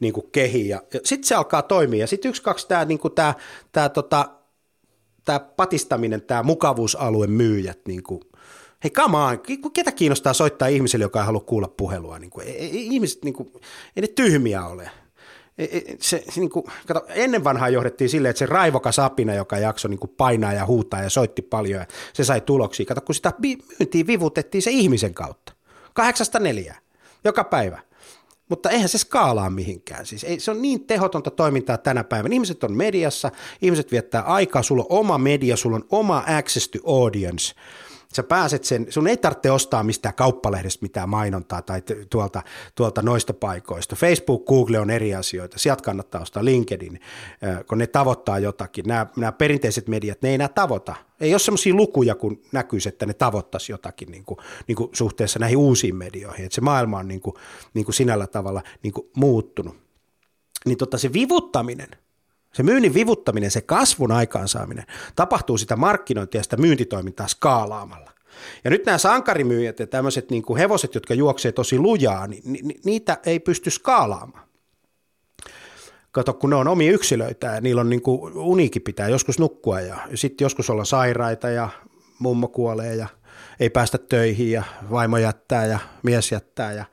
[0.00, 0.68] niin kuin kehi.
[0.68, 2.00] Ja, ja sitten se alkaa toimia.
[2.00, 3.34] Ja sitten yksi, kaksi, tämä niin tää,
[3.72, 4.30] tää, tota,
[5.24, 8.20] tää patistaminen, tämä mukavuusalue myyjät, niin kuin,
[8.84, 9.38] hei come on,
[9.72, 12.18] ketä kiinnostaa soittaa ihmiselle, joka ei halua kuulla puhelua?
[12.18, 13.52] Niin kuin, ei, ei, ihmiset, niin kuin,
[13.96, 14.90] ei ne tyhmiä ole
[16.00, 19.88] se, se niin kuin, kato, ennen vanhaa johdettiin silleen, että se raivokas apina, joka jakso
[19.88, 22.86] niin kuin painaa ja huutaa ja soitti paljon ja se sai tuloksia.
[22.86, 23.32] Kato, kun sitä
[23.78, 25.52] myyntiin vivutettiin se ihmisen kautta.
[25.94, 26.78] Kahdeksasta neljää,
[27.24, 27.78] joka päivä.
[28.48, 30.06] Mutta eihän se skaalaa mihinkään.
[30.06, 32.32] Siis ei, se on niin tehotonta toimintaa tänä päivänä.
[32.32, 33.30] Ihmiset on mediassa,
[33.62, 37.54] ihmiset viettää aikaa, sulla on oma media, sulla on oma access to audience–
[38.12, 42.42] sä pääset sen, sun ei tarvitse ostaa mistään kauppalehdestä mitään mainontaa tai tuolta,
[42.74, 43.96] tuolta noista paikoista.
[43.96, 47.00] Facebook, Google on eri asioita, sieltä kannattaa ostaa LinkedIn,
[47.68, 48.84] kun ne tavoittaa jotakin.
[48.88, 50.94] Nämä, nämä perinteiset mediat, ne ei enää tavoita.
[51.20, 55.38] Ei ole sellaisia lukuja, kun näkyisi, että ne tavoittaisi jotakin niin kuin, niin kuin suhteessa
[55.38, 56.44] näihin uusiin medioihin.
[56.44, 57.36] Että se maailma on niin kuin,
[57.74, 59.76] niin kuin sinällä tavalla niin kuin muuttunut.
[60.66, 61.88] Niin tota, se vivuttaminen–
[62.52, 64.84] se myynnin vivuttaminen, se kasvun aikaansaaminen
[65.16, 68.10] tapahtuu sitä markkinointia ja sitä myyntitoimintaa skaalaamalla.
[68.64, 72.42] Ja nyt nämä sankarimyyjät ja tämmöiset niin kuin hevoset, jotka juoksee tosi lujaa, niin
[72.84, 74.44] niitä ei pysty skaalaamaan.
[76.12, 79.80] Kato, kun ne on omia yksilöitä ja niillä on niin kuin uniikki pitää joskus nukkua
[79.80, 81.68] ja sitten joskus olla sairaita ja
[82.18, 83.06] mummo kuolee ja
[83.60, 86.84] ei päästä töihin ja vaimo jättää ja mies jättää ja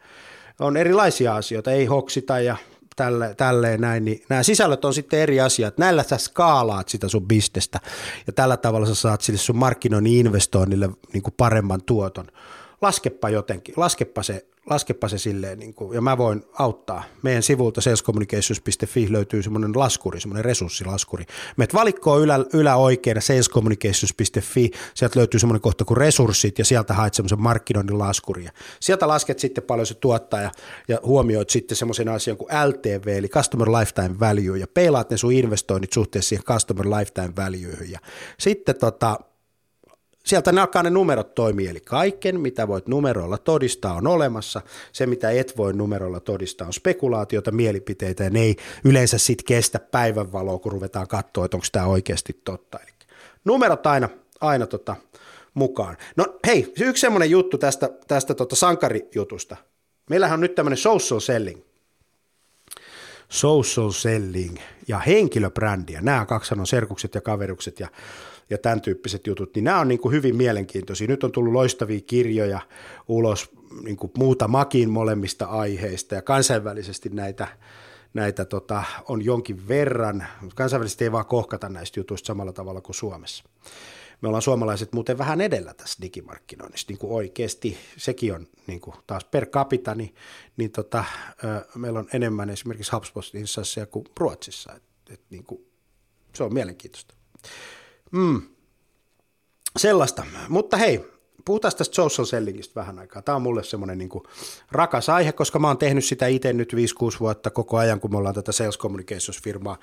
[0.59, 2.55] on erilaisia asioita, ei hoksita ja
[2.97, 5.77] tälle, tälleen näin, niin nämä sisällöt on sitten eri asiat.
[5.77, 7.79] Näillä sä skaalaat sitä sun bisnestä
[8.27, 12.27] ja tällä tavalla sä saat sille sun markkinoinnin investoinnille niin paremman tuoton.
[12.81, 17.03] Laskepa jotenkin, laskepa se laskepa se silleen, niin kuin, ja mä voin auttaa.
[17.23, 21.25] Meidän sivulta salescommunications.fi löytyy semmoinen laskuri, semmoinen resurssilaskuri.
[21.57, 27.41] Meet valikkoon ylä, yläoikein salescommunications.fi, sieltä löytyy semmoinen kohta kuin resurssit, ja sieltä haet semmoisen
[27.41, 28.45] markkinoinnin laskuri.
[28.45, 30.51] Ja sieltä lasket sitten paljon se tuottaa, ja,
[30.87, 35.33] ja huomioit sitten semmoisen asian kuin LTV, eli Customer Lifetime Value, ja peilaat ne sun
[35.33, 37.91] investoinnit suhteessa siihen Customer Lifetime Valueen.
[37.91, 37.99] Ja
[38.39, 39.19] sitten tota,
[40.27, 44.61] sieltä ne alkaa ne numerot toimia, eli kaiken, mitä voit numeroilla todistaa, on olemassa.
[44.91, 49.79] Se, mitä et voi numeroilla todistaa, on spekulaatiota, mielipiteitä, ja ne ei yleensä sitten kestä
[49.79, 52.79] päivänvaloa, kun ruvetaan katsoa, että onko tämä oikeasti totta.
[52.79, 52.91] Eli
[53.45, 54.09] numerot aina,
[54.41, 54.95] aina tota,
[55.53, 55.97] mukaan.
[56.15, 59.57] No hei, yksi semmoinen juttu tästä, tästä tota sankarijutusta.
[60.09, 61.61] Meillähän on nyt tämmöinen social selling.
[63.29, 67.87] Social selling ja henkilöbrändi, ja nämä kaksi on serkukset ja kaverukset, ja
[68.49, 71.07] ja tämän tyyppiset jutut, niin nämä on niin kuin hyvin mielenkiintoisia.
[71.07, 72.59] Nyt on tullut loistavia kirjoja
[73.07, 73.51] ulos
[73.83, 77.47] niin kuin muutamakin molemmista aiheista ja kansainvälisesti näitä,
[78.13, 82.95] näitä tota, on jonkin verran, mutta kansainvälisesti ei vaan kohkata näistä jutuista samalla tavalla kuin
[82.95, 83.43] Suomessa.
[84.21, 88.95] Me ollaan suomalaiset muuten vähän edellä tässä digimarkkinoinnissa, niin kuin oikeasti sekin on niin kuin
[89.07, 90.15] taas per capita, niin,
[90.57, 91.03] niin tota,
[91.75, 95.65] meillä on enemmän esimerkiksi HubSpotissa kuin Ruotsissa, et, et niin kuin,
[96.35, 97.15] se on mielenkiintoista.
[98.11, 98.41] Mm.
[99.77, 100.25] Sellaista.
[100.49, 101.05] Mutta hei,
[101.47, 103.21] puhutaan tästä social sellingistä vähän aikaa.
[103.21, 104.09] Tämä on mulle semmoinen niin
[104.71, 106.75] rakas aihe, koska mä oon tehnyt sitä itse nyt 5-6
[107.19, 109.77] vuotta koko ajan, kun me ollaan tätä Sales Communications-firmaa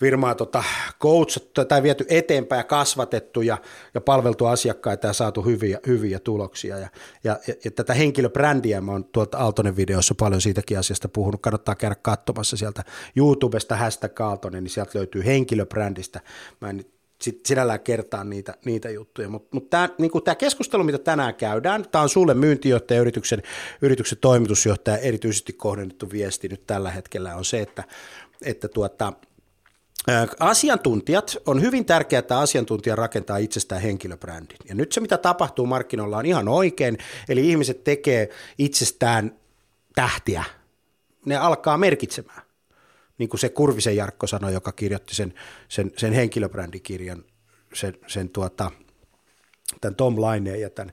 [0.00, 0.64] firmaa, tota,
[1.00, 3.58] coachattu tai viety eteenpäin ja kasvatettu ja,
[3.94, 6.78] ja palveltu asiakkaita ja saatu hyviä, hyviä tuloksia.
[6.78, 6.88] Ja,
[7.24, 11.42] ja, ja, tätä henkilöbrändiä mä oon tuolta Aaltonen videossa paljon siitäkin asiasta puhunut.
[11.42, 12.84] Kannattaa käydä katsomassa sieltä
[13.16, 16.20] YouTubesta hashtag Aaltonen, niin sieltä löytyy henkilöbrändistä.
[16.60, 16.84] Mä en
[17.24, 19.28] sit sinällään kertaa niitä, niitä juttuja.
[19.28, 23.42] Mutta mut tämä niinku keskustelu, mitä tänään käydään, tämä on sulle myyntijohtaja, yrityksen,
[23.82, 27.84] yrityksen toimitusjohtaja erityisesti kohdennettu viesti nyt tällä hetkellä on se, että,
[28.42, 29.12] että tuota,
[30.40, 34.58] Asiantuntijat, on hyvin tärkeää, että asiantuntija rakentaa itsestään henkilöbrändin.
[34.68, 36.98] Ja nyt se, mitä tapahtuu markkinoilla, on ihan oikein.
[37.28, 39.38] Eli ihmiset tekee itsestään
[39.94, 40.44] tähtiä.
[41.26, 42.43] Ne alkaa merkitsemään
[43.18, 45.34] niin kuin se Kurvisen Jarkko sanoi, joka kirjoitti sen,
[45.68, 47.24] sen, sen henkilöbrändikirjan,
[47.74, 48.70] sen, sen tuota,
[49.80, 50.92] tämän Tom Laineen ja tämän,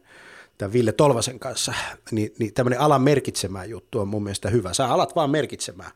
[0.57, 1.73] tämän Ville Tolvasen kanssa,
[2.12, 4.73] niin, niin tämmöinen alan merkitsemään juttu on mun mielestä hyvä.
[4.73, 5.91] Sä alat vaan merkitsemään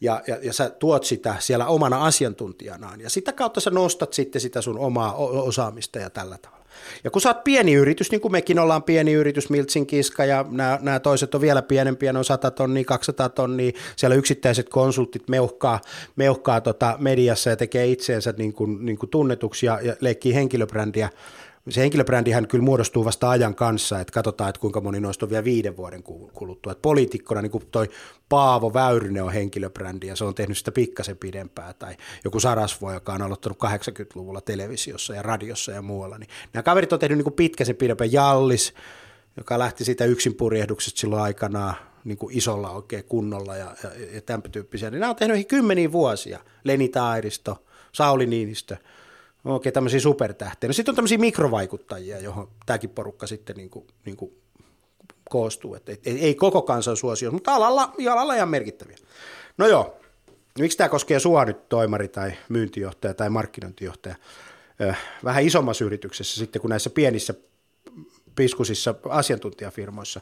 [0.00, 4.40] ja, ja, ja sä tuot sitä siellä omana asiantuntijanaan ja sitä kautta sä nostat sitten
[4.40, 6.65] sitä sun omaa osaamista ja tällä tavalla.
[7.04, 10.44] Ja kun sä oot pieni yritys, niin kuin mekin ollaan pieni yritys, Miltsin kiska ja
[10.50, 15.28] nämä, nämä toiset on vielä pienempiä, ne on 100 tonnia, 200 tonnia, siellä yksittäiset konsultit
[15.28, 15.80] meuhkaa,
[16.16, 21.10] meuhkaa tota mediassa ja tekee itseensä niin kuin, niin kuin tunnetuksi ja, ja leikkii henkilöbrändiä,
[21.72, 25.44] se henkilöbrändihän kyllä muodostuu vasta ajan kanssa, että katsotaan, että kuinka moni noista on vielä
[25.44, 26.02] viiden vuoden
[26.32, 26.72] kuluttua.
[26.72, 27.90] Että poliitikkona, niin kuin toi
[28.28, 33.12] Paavo Väyrynen on henkilöbrändi ja se on tehnyt sitä pikkasen pidempää, tai joku Sarasvo, joka
[33.12, 37.34] on aloittanut 80-luvulla televisiossa ja radiossa ja muualla, niin nämä kaverit on tehnyt niin kuin
[37.34, 38.12] pitkäsen pidempään.
[38.12, 38.74] Jallis,
[39.36, 41.74] joka lähti siitä yksin purjehduksesta silloin aikanaan,
[42.04, 45.92] niin kuin isolla oikein kunnolla ja, ja, ja tämän tyyppisiä, niin nämä on tehnyt kymmeniä
[45.92, 46.40] vuosia.
[46.64, 48.76] Leni Tairisto, Sauli Niinistö,
[49.52, 50.68] oikein tämmöisiä supertähtejä.
[50.68, 54.32] No sitten on tämmöisiä mikrovaikuttajia, johon tämäkin porukka sitten niin kuin, niin kuin
[55.30, 55.74] koostuu.
[55.74, 58.96] Et, et, ei koko kansan suosio, mutta alalla, alalla ihan merkittäviä.
[59.58, 59.98] No joo,
[60.58, 64.14] miksi tämä koskee sua nyt toimari tai myyntijohtaja tai markkinointijohtaja?
[65.24, 67.34] Vähän isommassa yrityksessä sitten kuin näissä pienissä
[68.34, 70.20] piskusissa asiantuntijafirmoissa,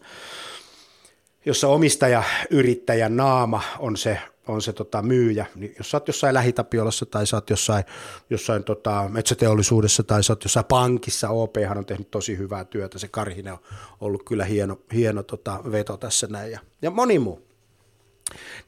[1.46, 6.34] jossa omistaja, yrittäjän naama on se on se tota, myyjä, niin jos sä oot jossain
[6.34, 7.84] lähitapiolassa tai sä oot jossain,
[8.30, 13.08] jossain tota, metsäteollisuudessa tai sä oot jossain pankissa, OP on tehnyt tosi hyvää työtä, se
[13.08, 13.58] Karhinen on
[14.00, 17.42] ollut kyllä hieno, hieno tota, veto tässä näin ja, ja moni muu.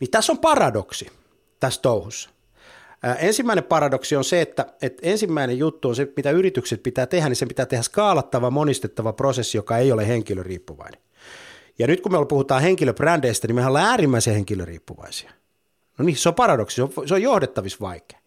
[0.01, 1.07] Niin tässä on paradoksi
[1.61, 2.31] tässä touhussa.
[3.03, 7.29] Ää, ensimmäinen paradoksi on se, että, että ensimmäinen juttu on se, mitä yritykset pitää tehdä,
[7.29, 11.01] niin se pitää tehdä skaalattava, monistettava prosessi, joka ei ole henkilöriippuvainen.
[11.79, 15.31] Ja nyt kun me puhutaan henkilöbrändeistä, niin mehän ollaan äärimmäisen henkilöriippuvaisia.
[15.99, 18.19] No niin, se on paradoksi, se on, se on johdettavissa vaikea.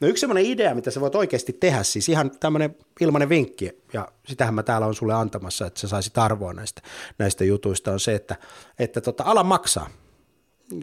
[0.00, 4.08] No yksi semmoinen idea, mitä sä voit oikeasti tehdä, siis ihan tämmöinen ilmainen vinkki, ja
[4.26, 6.82] sitähän mä täällä on sulle antamassa, että sä saisit arvoa näistä,
[7.18, 8.36] näistä jutuista, on se, että,
[8.78, 9.90] että tota, ala maksaa.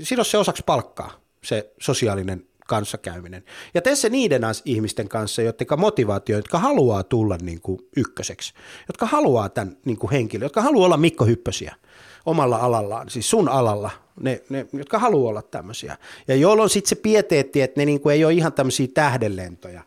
[0.01, 1.11] Sido se osaksi palkkaa,
[1.43, 3.43] se sosiaalinen kanssakäyminen.
[3.73, 8.53] Ja tee se niiden ihmisten kanssa, jotka motivaatio, jotka haluaa tulla niin kuin ykköseksi,
[8.87, 11.75] jotka haluaa tämän niin kuin henkilö, jotka haluaa olla Mikko Hyppösiä
[12.25, 15.97] omalla alallaan, siis sun alalla, ne, ne jotka haluaa olla tämmöisiä.
[16.27, 19.81] Ja jolloin sitten se pieteetti, että ne niinku ei ole ihan tämmöisiä tähdenlentoja.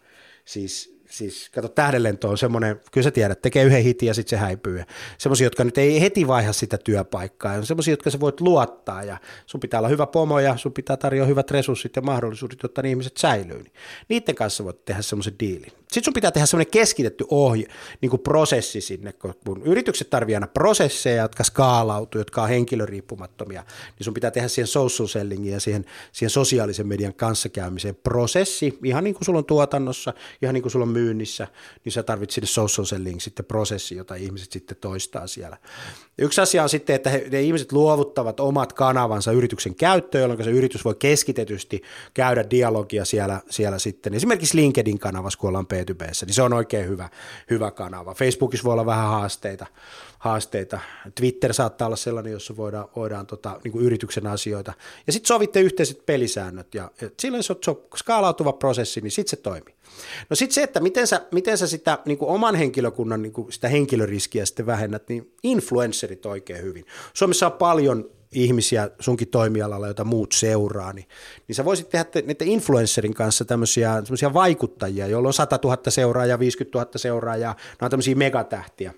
[0.45, 4.37] Siis siis kato tähdenlento on semmoinen, kyllä sä tiedät, tekee yhden hitin ja sitten se
[4.37, 4.83] häipyy.
[5.19, 9.19] Semmoisia, jotka nyt ei heti vaiha sitä työpaikkaa, on semmoisia, jotka sä voit luottaa ja
[9.47, 12.89] sun pitää olla hyvä pomo ja sun pitää tarjota hyvät resurssit ja mahdollisuudet, jotta ne
[12.89, 13.63] ihmiset säilyy.
[13.63, 13.73] Niin
[14.09, 15.73] niiden kanssa voit tehdä semmoisen diilin.
[15.79, 17.67] Sitten sun pitää tehdä semmoinen keskitetty ohje,
[18.01, 23.61] niin kuin prosessi sinne, kun yritykset tarvii aina prosesseja, jotka skaalautuu, jotka on henkilöriippumattomia,
[23.99, 29.05] niin sun pitää tehdä siihen social sellingin ja siihen, siihen sosiaalisen median kanssakäymiseen prosessi, ihan
[29.05, 31.49] niin kuin sulla on tuotannossa, ihan niin kuin sulla on myynnissä,
[31.85, 35.57] niin sä tarvitset sinne social selling sitten prosessi, jota ihmiset sitten toistaa siellä.
[36.19, 40.51] Yksi asia on sitten, että he, ne ihmiset luovuttavat omat kanavansa yrityksen käyttöön, jolloin se
[40.51, 41.83] yritys voi keskitetysti
[42.15, 44.15] käydä dialogia siellä, siellä sitten.
[44.15, 47.09] Esimerkiksi LinkedIn-kanavassa, kun ollaan p niin se on oikein hyvä,
[47.51, 48.15] hyvä kanava.
[48.15, 49.67] Facebookissa voi olla vähän haasteita,
[50.19, 50.81] haasteita.
[51.15, 54.73] Twitter saattaa olla sellainen, jossa voidaan, voidaan tota, niin kuin yrityksen asioita.
[55.07, 59.37] Ja sitten sovitte yhteiset pelisäännöt ja, ja silloin se on, skaalautuva prosessi, niin sitten se
[59.37, 59.75] toimii.
[60.31, 63.53] No sitten se, että miten sä, miten sä sitä niin kuin oman henkilökunnan niin kuin
[63.53, 66.87] sitä henkilöriskiä sitten vähennät, niin influencerit oikein hyvin.
[67.15, 71.09] Suomessa on paljon ihmisiä sunkin toimialalla, joita muut seuraa, niin,
[71.49, 74.03] niin sä voisit tehdä näiden influencerin kanssa tämmöisiä
[74.35, 78.95] vaikuttajia, joilla on 100 000 seuraajaa, 50 000 seuraajaa, nämä on tämmöisiä megatähtiä.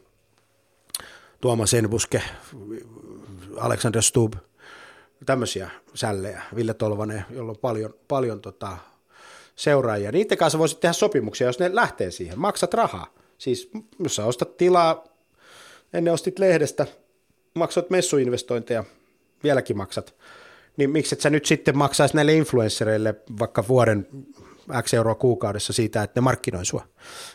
[1.40, 2.22] Tuomas Enbuske,
[3.56, 4.34] Alexander Stubb,
[5.26, 8.76] tämmöisiä sällejä, Ville Tolvanen, jolla on paljon, paljon tota,
[9.56, 10.12] seuraajia.
[10.12, 12.38] Niiden kanssa voisit tehdä sopimuksia, jos ne lähtee siihen.
[12.38, 13.06] Maksat rahaa.
[13.38, 15.04] Siis jos sä ostat tilaa,
[15.92, 16.86] ennen ostit lehdestä,
[17.54, 18.84] maksat messuinvestointeja,
[19.42, 20.14] vieläkin maksat,
[20.76, 24.06] niin miksi et sä nyt sitten maksaisi näille influenssereille vaikka vuoden
[24.82, 26.84] X euroa kuukaudessa siitä, että ne markkinoi sua.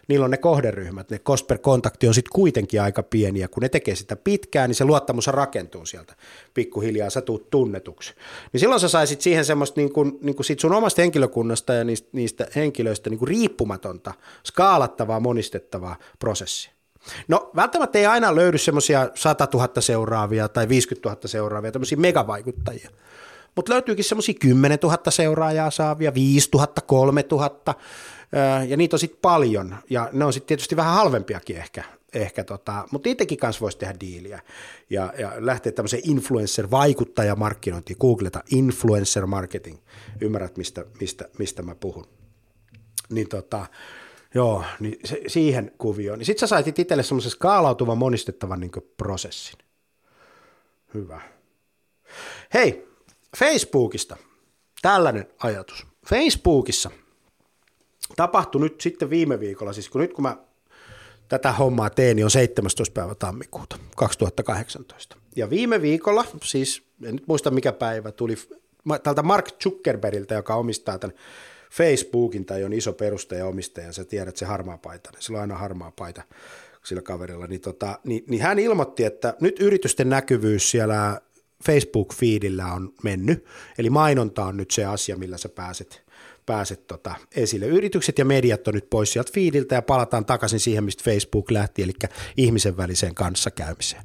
[0.07, 3.47] Niillä on ne kohderyhmät, ne cost per kontakti on sitten kuitenkin aika pieniä.
[3.47, 6.15] Kun ne tekee sitä pitkään, niin se luottamus rakentuu sieltä.
[6.53, 8.13] Pikkuhiljaa sä tuut tunnetuksi.
[8.53, 11.83] Niin silloin sä saisit siihen semmoista niin kuin, niin kuin sit sun omasta henkilökunnasta ja
[11.83, 14.13] niistä, niistä henkilöistä niin kuin riippumatonta,
[14.45, 16.71] skaalattavaa, monistettavaa prosessia.
[17.27, 22.89] No välttämättä ei aina löydy semmoisia 100 000 seuraavia tai 50 000 seuraavia, tämmöisiä megavaikuttajia
[23.55, 27.75] mutta löytyykin semmoisia 10 000 seuraajaa saavia, 5 000, 3 000,
[28.67, 32.87] ja niitä on sitten paljon, ja ne on sitten tietysti vähän halvempiakin ehkä, ehkä tota,
[32.91, 34.41] mutta itsekin kanssa voisi tehdä diiliä
[34.89, 39.77] ja, ja lähteä tämmöiseen influencer-vaikuttajamarkkinointiin, googleta influencer marketing,
[40.21, 42.07] ymmärrät mistä, mistä, mistä mä puhun.
[43.09, 43.65] Niin tota,
[44.33, 46.19] joo, niin se, siihen kuvioon.
[46.19, 49.59] Niin sitten sä sait itselle semmoisen skaalautuvan monistettavan niin prosessin.
[50.93, 51.21] Hyvä.
[52.53, 52.87] Hei,
[53.37, 54.17] Facebookista
[54.81, 55.87] tällainen ajatus.
[56.09, 56.91] Facebookissa
[58.15, 60.37] tapahtui nyt sitten viime viikolla, siis kun nyt kun mä
[61.27, 62.93] tätä hommaa teen, niin on 17.
[62.93, 65.17] päivä tammikuuta 2018.
[65.35, 68.35] Ja viime viikolla, siis en nyt muista mikä päivä, tuli
[69.03, 71.17] tältä Mark Zuckerbergiltä, joka omistaa tämän
[71.71, 75.57] Facebookin tai on iso perustaja omistaja, sä tiedät se harmaa paita, niin sillä on aina
[75.57, 76.23] harmaa paita
[76.83, 81.21] sillä kaverilla, niin, tota, niin, niin hän ilmoitti, että nyt yritysten näkyvyys siellä
[81.63, 83.45] Facebook-feedillä on mennyt,
[83.77, 86.03] eli mainonta on nyt se asia, millä sä pääset,
[86.45, 87.65] pääset tota esille.
[87.65, 91.83] Yritykset ja mediat on nyt pois sieltä feediltä ja palataan takaisin siihen, mistä Facebook lähti,
[91.83, 91.93] eli
[92.37, 94.03] ihmisen väliseen kanssakäymiseen.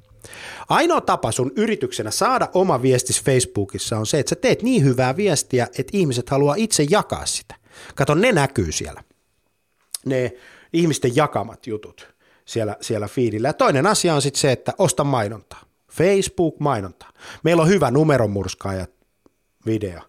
[0.69, 5.17] Ainoa tapa sun yrityksenä saada oma viestis Facebookissa on se, että sä teet niin hyvää
[5.17, 7.55] viestiä, että ihmiset haluaa itse jakaa sitä.
[7.95, 9.05] Kato, ne näkyy siellä.
[10.05, 10.33] Ne
[10.73, 13.49] ihmisten jakamat jutut siellä, siellä feedillä.
[13.49, 15.70] Ja toinen asia on sitten se, että osta mainontaa.
[15.91, 17.07] Facebook-mainonta.
[17.45, 18.91] Meillä on hyvä numeronmurskaajat
[19.67, 20.01] video.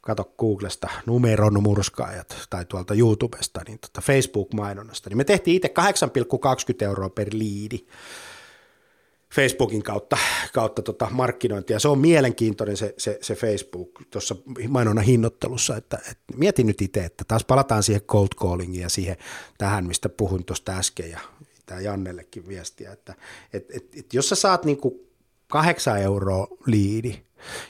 [0.00, 5.10] Kato Googlesta numeron murskaajat tai tuolta YouTubesta, niin tota Facebook-mainonnasta.
[5.10, 5.74] Niin me tehtiin itse
[6.78, 7.86] 8,20 euroa per liidi
[9.34, 10.16] Facebookin kautta,
[10.52, 11.78] kautta tota markkinointia.
[11.78, 14.36] Se on mielenkiintoinen se, se, se Facebook tuossa
[14.68, 19.16] mainonnan hinnoittelussa, että, että mietin nyt itse, että taas palataan siihen cold callingiin ja siihen
[19.58, 21.20] tähän, mistä puhun tuosta äsken ja
[21.66, 23.14] tämä Jannellekin viestiä, että
[23.52, 25.06] et, et, et jos sä saat niinku
[25.48, 27.22] kahdeksan euroa liidi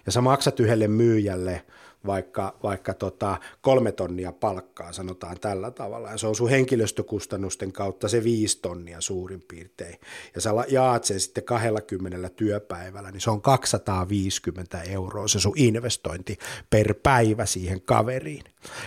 [0.06, 1.62] ja sä maksat yhdelle myyjälle–
[2.06, 8.08] vaikka, vaikka tota kolme tonnia palkkaa, sanotaan tällä tavalla, ja se on sun henkilöstökustannusten kautta
[8.08, 9.98] se viisi tonnia suurin piirtein,
[10.34, 16.38] ja sä jaat sen sitten 20 työpäivällä, niin se on 250 euroa se sun investointi
[16.70, 18.44] per päivä siihen kaveriin.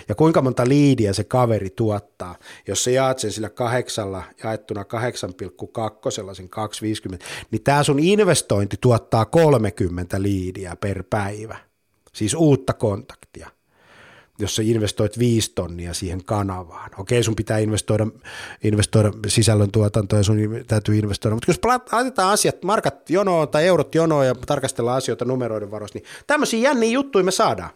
[0.10, 2.36] Ja kuinka monta liidiä se kaveri tuottaa,
[2.68, 9.26] jos sä jaat sen sillä kahdeksalla jaettuna 8,2 sellaisen 250, niin tämä sun investointi tuottaa
[9.26, 11.69] 30 liidiä per päivä
[12.14, 13.50] siis uutta kontaktia,
[14.40, 16.92] jos sä investoit viisi tonnia siihen kanavaan.
[16.98, 18.08] Okei, sun pitää investoida,
[18.64, 21.60] investoida sisällön tuotantoon ja sun täytyy investoida, mutta jos
[21.92, 26.90] laitetaan asiat, markat jonoon tai eurot jonoon ja tarkastellaan asioita numeroiden varoista, niin tämmöisiä jänniä
[26.90, 27.70] juttuja me saadaan.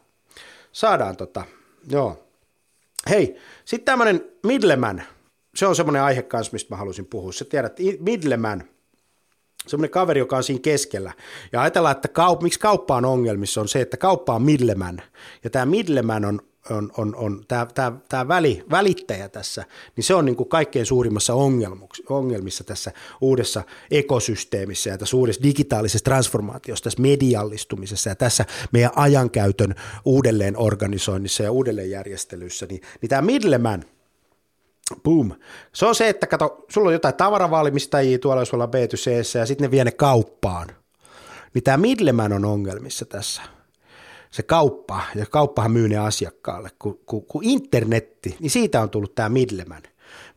[0.72, 1.44] Saadaan tota,
[1.90, 2.28] joo.
[3.10, 5.04] Hei, sitten tämmöinen Midleman,
[5.56, 7.32] se on semmoinen aihe kanssa, mistä mä halusin puhua.
[7.32, 8.64] Sä tiedät, Midleman–
[9.68, 11.14] semmoinen kaveri, joka on siinä keskellä.
[11.52, 15.02] Ja ajatellaan, että kaup- miksi kauppa on ongelmissa, on se, että kauppa on middleman.
[15.44, 20.16] Ja tämä middleman on, on, on, on tämä, tämä, tämä väli, välittäjä tässä, niin se
[20.16, 21.34] on niin kuin kaikkein suurimmassa
[22.10, 29.76] ongelmissa tässä uudessa ekosysteemissä ja tässä uudessa digitaalisessa transformaatiossa, tässä mediallistumisessa ja tässä meidän ajankäytön
[30.06, 33.86] uudelleen organisoinnissa ja uudelleenjärjestelyissä, niin, niin tämä middleman–
[35.04, 35.32] Boom.
[35.74, 39.66] Se on se, että kato, sulla on jotain tavaravalmistajia tuolla, jos ollaan b ja sitten
[39.66, 40.68] ne vie ne kauppaan.
[41.54, 43.42] Niin tämä middleman on ongelmissa tässä.
[44.32, 49.16] Se kauppa, ja kauppahan myy ne asiakkaalle, kun, kun, kun internetti, niin siitä on tullut
[49.16, 49.84] tämä middleman.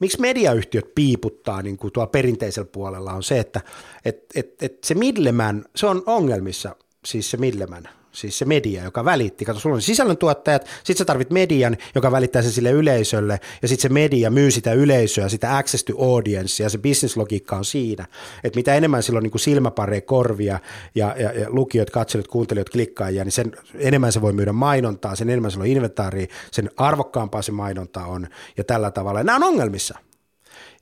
[0.00, 3.60] Miksi mediayhtiöt piiputtaa niin kuin tuolla perinteisellä puolella on se, että
[4.04, 9.04] et, et, et se middleman, se on ongelmissa, siis se middleman siis se media, joka
[9.04, 9.44] välitti.
[9.44, 13.82] Kato, sulla on sisällöntuottajat, sit sä tarvit median, joka välittää sen sille yleisölle, ja sitten
[13.82, 18.06] se media myy sitä yleisöä, sitä access to audience, ja se bisneslogiikka on siinä,
[18.44, 20.60] että mitä enemmän sillä on niin silmäpareja, korvia,
[20.94, 25.30] ja, ja, ja lukijat, katselijat, kuuntelijat, klikkaajia, niin sen enemmän se voi myydä mainontaa, sen
[25.30, 28.26] enemmän sillä on inventaaria, sen arvokkaampaa se mainonta on,
[28.56, 29.22] ja tällä tavalla.
[29.22, 29.98] Nämä on ongelmissa.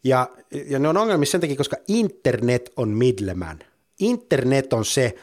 [0.04, 0.28] Ja,
[0.66, 3.58] ja ne on ongelmissa sen takia, koska internet on middleman.
[3.98, 5.14] Internet on se,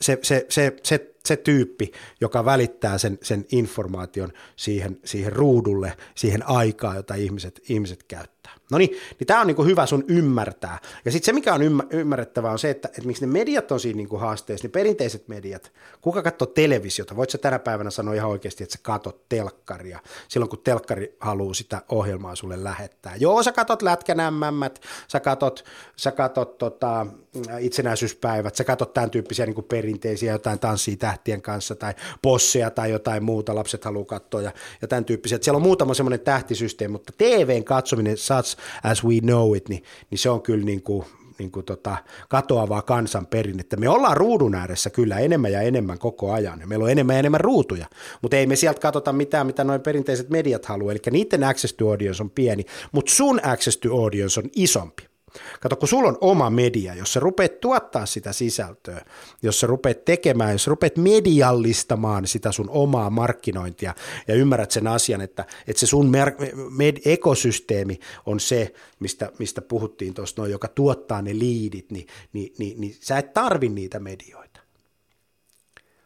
[0.00, 6.48] se, se, se, se se tyyppi, joka välittää sen, sen informaation siihen, siihen ruudulle, siihen
[6.48, 8.33] aikaan, jota ihmiset, ihmiset käyttää.
[8.70, 10.78] No niin, niin tämä on niinku hyvä sun ymmärtää.
[11.04, 13.96] Ja sitten se, mikä on ymmärrettävää, on se, että, että miksi ne mediat on siinä
[13.96, 18.64] niinku haasteessa, niin perinteiset mediat, kuka katsoo televisiota, voit sä tänä päivänä sanoa ihan oikeasti,
[18.64, 23.16] että sä katot telkkaria, silloin kun telkkari haluaa sitä ohjelmaa sulle lähettää.
[23.16, 24.18] Joo, sä katot lätkän
[25.08, 25.64] sä katot,
[25.96, 27.06] sä katot tota,
[27.58, 33.24] itsenäisyyspäivät, sä katot tämän tyyppisiä niinku perinteisiä jotain tanssii tähtien kanssa tai posseja tai jotain
[33.24, 34.52] muuta, lapset haluaa katsoa ja,
[34.82, 35.38] ja tämän tyyppisiä.
[35.42, 40.18] Siellä on muutama semmoinen tähtisysteemi, mutta TVn katsominen, such as we know it, niin, niin
[40.18, 41.04] se on kyllä niin kuin,
[41.38, 41.96] niin kuin tota,
[42.28, 43.76] katoavaa kansanperinnettä.
[43.76, 47.18] Me ollaan ruudun ääressä kyllä enemmän ja enemmän koko ajan, ja meillä on enemmän ja
[47.18, 47.86] enemmän ruutuja,
[48.22, 51.90] mutta ei me sieltä katsota mitään, mitä noin perinteiset mediat haluaa, eli niiden access to
[51.90, 55.13] audience on pieni, mutta sun access to audience on isompi.
[55.60, 59.04] Kato, kun sulla on oma media, jos sä rupeat tuottaa sitä sisältöä,
[59.42, 63.94] jos sä rupeat tekemään, jos sä rupeat mediallistamaan sitä sun omaa markkinointia
[64.28, 66.34] ja ymmärrät sen asian, että, että se sun mer-
[66.70, 72.54] med- ekosysteemi on se, mistä, mistä puhuttiin tuossa, no, joka tuottaa ne liidit, niin, niin,
[72.58, 74.60] niin, niin sä et tarvi niitä medioita.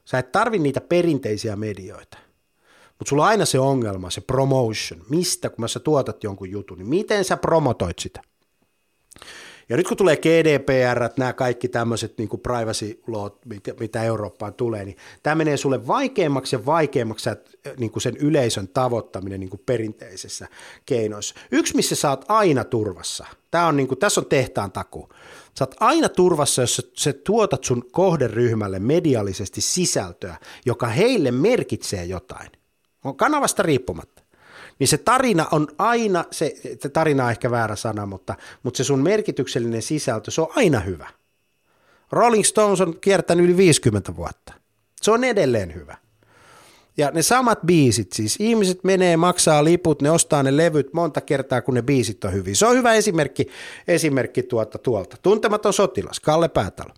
[0.04, 2.18] Sä et tarvi niitä perinteisiä medioita.
[2.98, 5.04] Mutta sulla on aina se ongelma, se promotion.
[5.08, 8.22] Mistä, kun sä tuotat jonkun jutun, niin miten sä promotoit sitä?
[9.68, 14.84] Ja nyt kun tulee GDPR, nämä kaikki tämmöiset niin privacy law, mitä, mitä Eurooppaan tulee,
[14.84, 17.30] niin tämä menee sulle vaikeammaksi ja vaikeammaksi
[17.78, 20.48] niin kuin sen yleisön tavoittaminen niin kuin perinteisessä
[20.86, 21.34] keinoissa.
[21.50, 25.08] Yksi, missä sä oot aina turvassa, tämä on niin kuin, tässä on tehtaan taku.
[25.58, 32.04] Sä oot aina turvassa, jos sä, sä tuotat sun kohderyhmälle mediallisesti sisältöä, joka heille merkitsee
[32.04, 32.50] jotain.
[33.04, 34.22] On kanavasta riippumatta
[34.78, 36.54] niin se tarina on aina, se,
[36.92, 41.08] tarina on ehkä väärä sana, mutta, mutta se sun merkityksellinen sisältö, se on aina hyvä.
[42.12, 44.52] Rolling Stones on kiertänyt yli 50 vuotta.
[45.02, 45.96] Se on edelleen hyvä.
[46.96, 51.62] Ja ne samat biisit, siis ihmiset menee, maksaa liput, ne ostaa ne levyt monta kertaa,
[51.62, 52.54] kun ne biisit on hyviä.
[52.54, 53.48] Se on hyvä esimerkki,
[53.88, 55.16] esimerkki tuolta, tuolta.
[55.22, 56.94] Tuntematon sotilas, Kalle Päätalo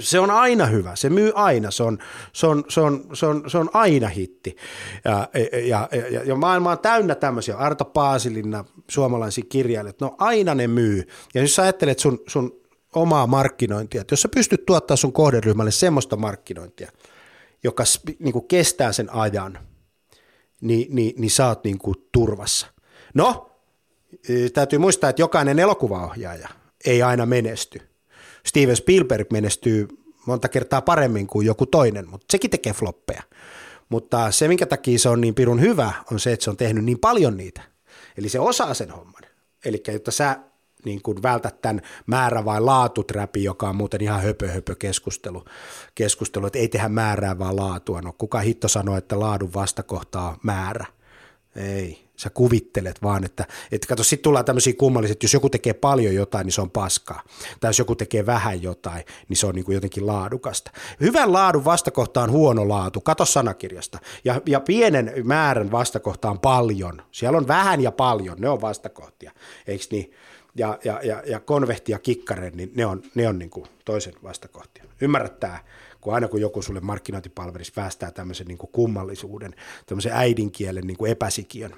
[0.00, 1.98] se on aina hyvä, se myy aina, se on,
[2.32, 4.56] se on, se on, se on, se on aina hitti.
[5.04, 5.28] Ja,
[5.66, 11.08] ja, ja, ja maailma on täynnä tämmöisiä, Arto Paasilinna, suomalaisia kirjailijoita, no aina ne myy.
[11.34, 12.60] Ja jos sä ajattelet sun, sun
[12.94, 16.90] omaa markkinointia, että jos sä pystyt tuottaa sun kohderyhmälle semmoista markkinointia,
[17.64, 17.84] joka
[18.18, 19.58] niin kuin kestää sen ajan,
[20.60, 22.66] niin, niin, niin sä oot niin kuin turvassa.
[23.14, 23.50] No,
[24.54, 26.48] täytyy muistaa, että jokainen elokuvaohjaaja
[26.84, 27.87] ei aina menesty
[28.48, 29.88] Steven Spielberg menestyy
[30.26, 33.22] monta kertaa paremmin kuin joku toinen, mutta sekin tekee floppeja.
[33.88, 36.84] Mutta se, minkä takia se on niin pirun hyvä, on se, että se on tehnyt
[36.84, 37.60] niin paljon niitä.
[38.18, 39.22] Eli se osaa sen homman.
[39.64, 40.36] Eli jotta sä
[40.84, 45.44] niin kuin vältät tämän määrä- vai laatuträpi, joka on muuten ihan höpö, höpö keskustelu,
[45.94, 48.02] keskustelu, että ei tehdä määrää vaan laatua.
[48.02, 50.86] No kuka hitto sanoo, että laadun vastakohtaa määrä?
[51.56, 55.72] Ei, sä kuvittelet vaan, että, että kato, sitten tullaan tämmöisiä kummallisia, että jos joku tekee
[55.72, 57.22] paljon jotain, niin se on paskaa.
[57.60, 60.70] Tai jos joku tekee vähän jotain, niin se on niin kuin jotenkin laadukasta.
[61.00, 63.98] Hyvän laadun vastakohta on huono laatu, kato sanakirjasta.
[64.24, 67.02] Ja, ja pienen määrän vastakohta on paljon.
[67.12, 69.32] Siellä on vähän ja paljon, ne on vastakohtia,
[69.66, 70.12] eikö niin?
[70.54, 74.14] Ja, ja, ja, ja konvehti ja kikkare, niin ne on, ne on niin kuin toisen
[74.22, 74.84] vastakohtia.
[75.00, 75.58] Ymmärrät tämä?
[76.00, 79.54] kun aina kun joku sulle markkinointipalvelissa päästää tämmöisen niin kuin kummallisuuden,
[79.86, 81.74] tämmöisen äidinkielen niin kuin epäsikiön,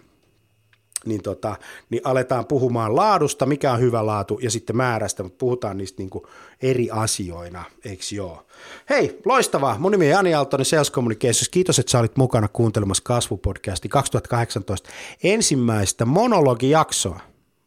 [1.06, 1.56] niin, tota,
[1.90, 6.10] niin aletaan puhumaan laadusta, mikä on hyvä laatu, ja sitten määrästä, mutta puhutaan niistä niin
[6.10, 6.24] kuin
[6.62, 8.46] eri asioina, eikö joo?
[8.90, 9.78] Hei, loistavaa.
[9.78, 11.48] Mun nimi on Jani Aaltonen Sales Communications.
[11.48, 14.90] Kiitos, että sä olit mukana kuuntelemassa Kasvupodcasti 2018
[15.22, 17.20] ensimmäistä monologijaksoa.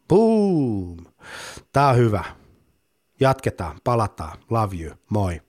[0.08, 0.96] Boom!
[1.72, 2.24] Tää on hyvä.
[3.20, 4.38] Jatketaan, palataan.
[4.50, 4.94] Love you.
[5.10, 5.40] Moi.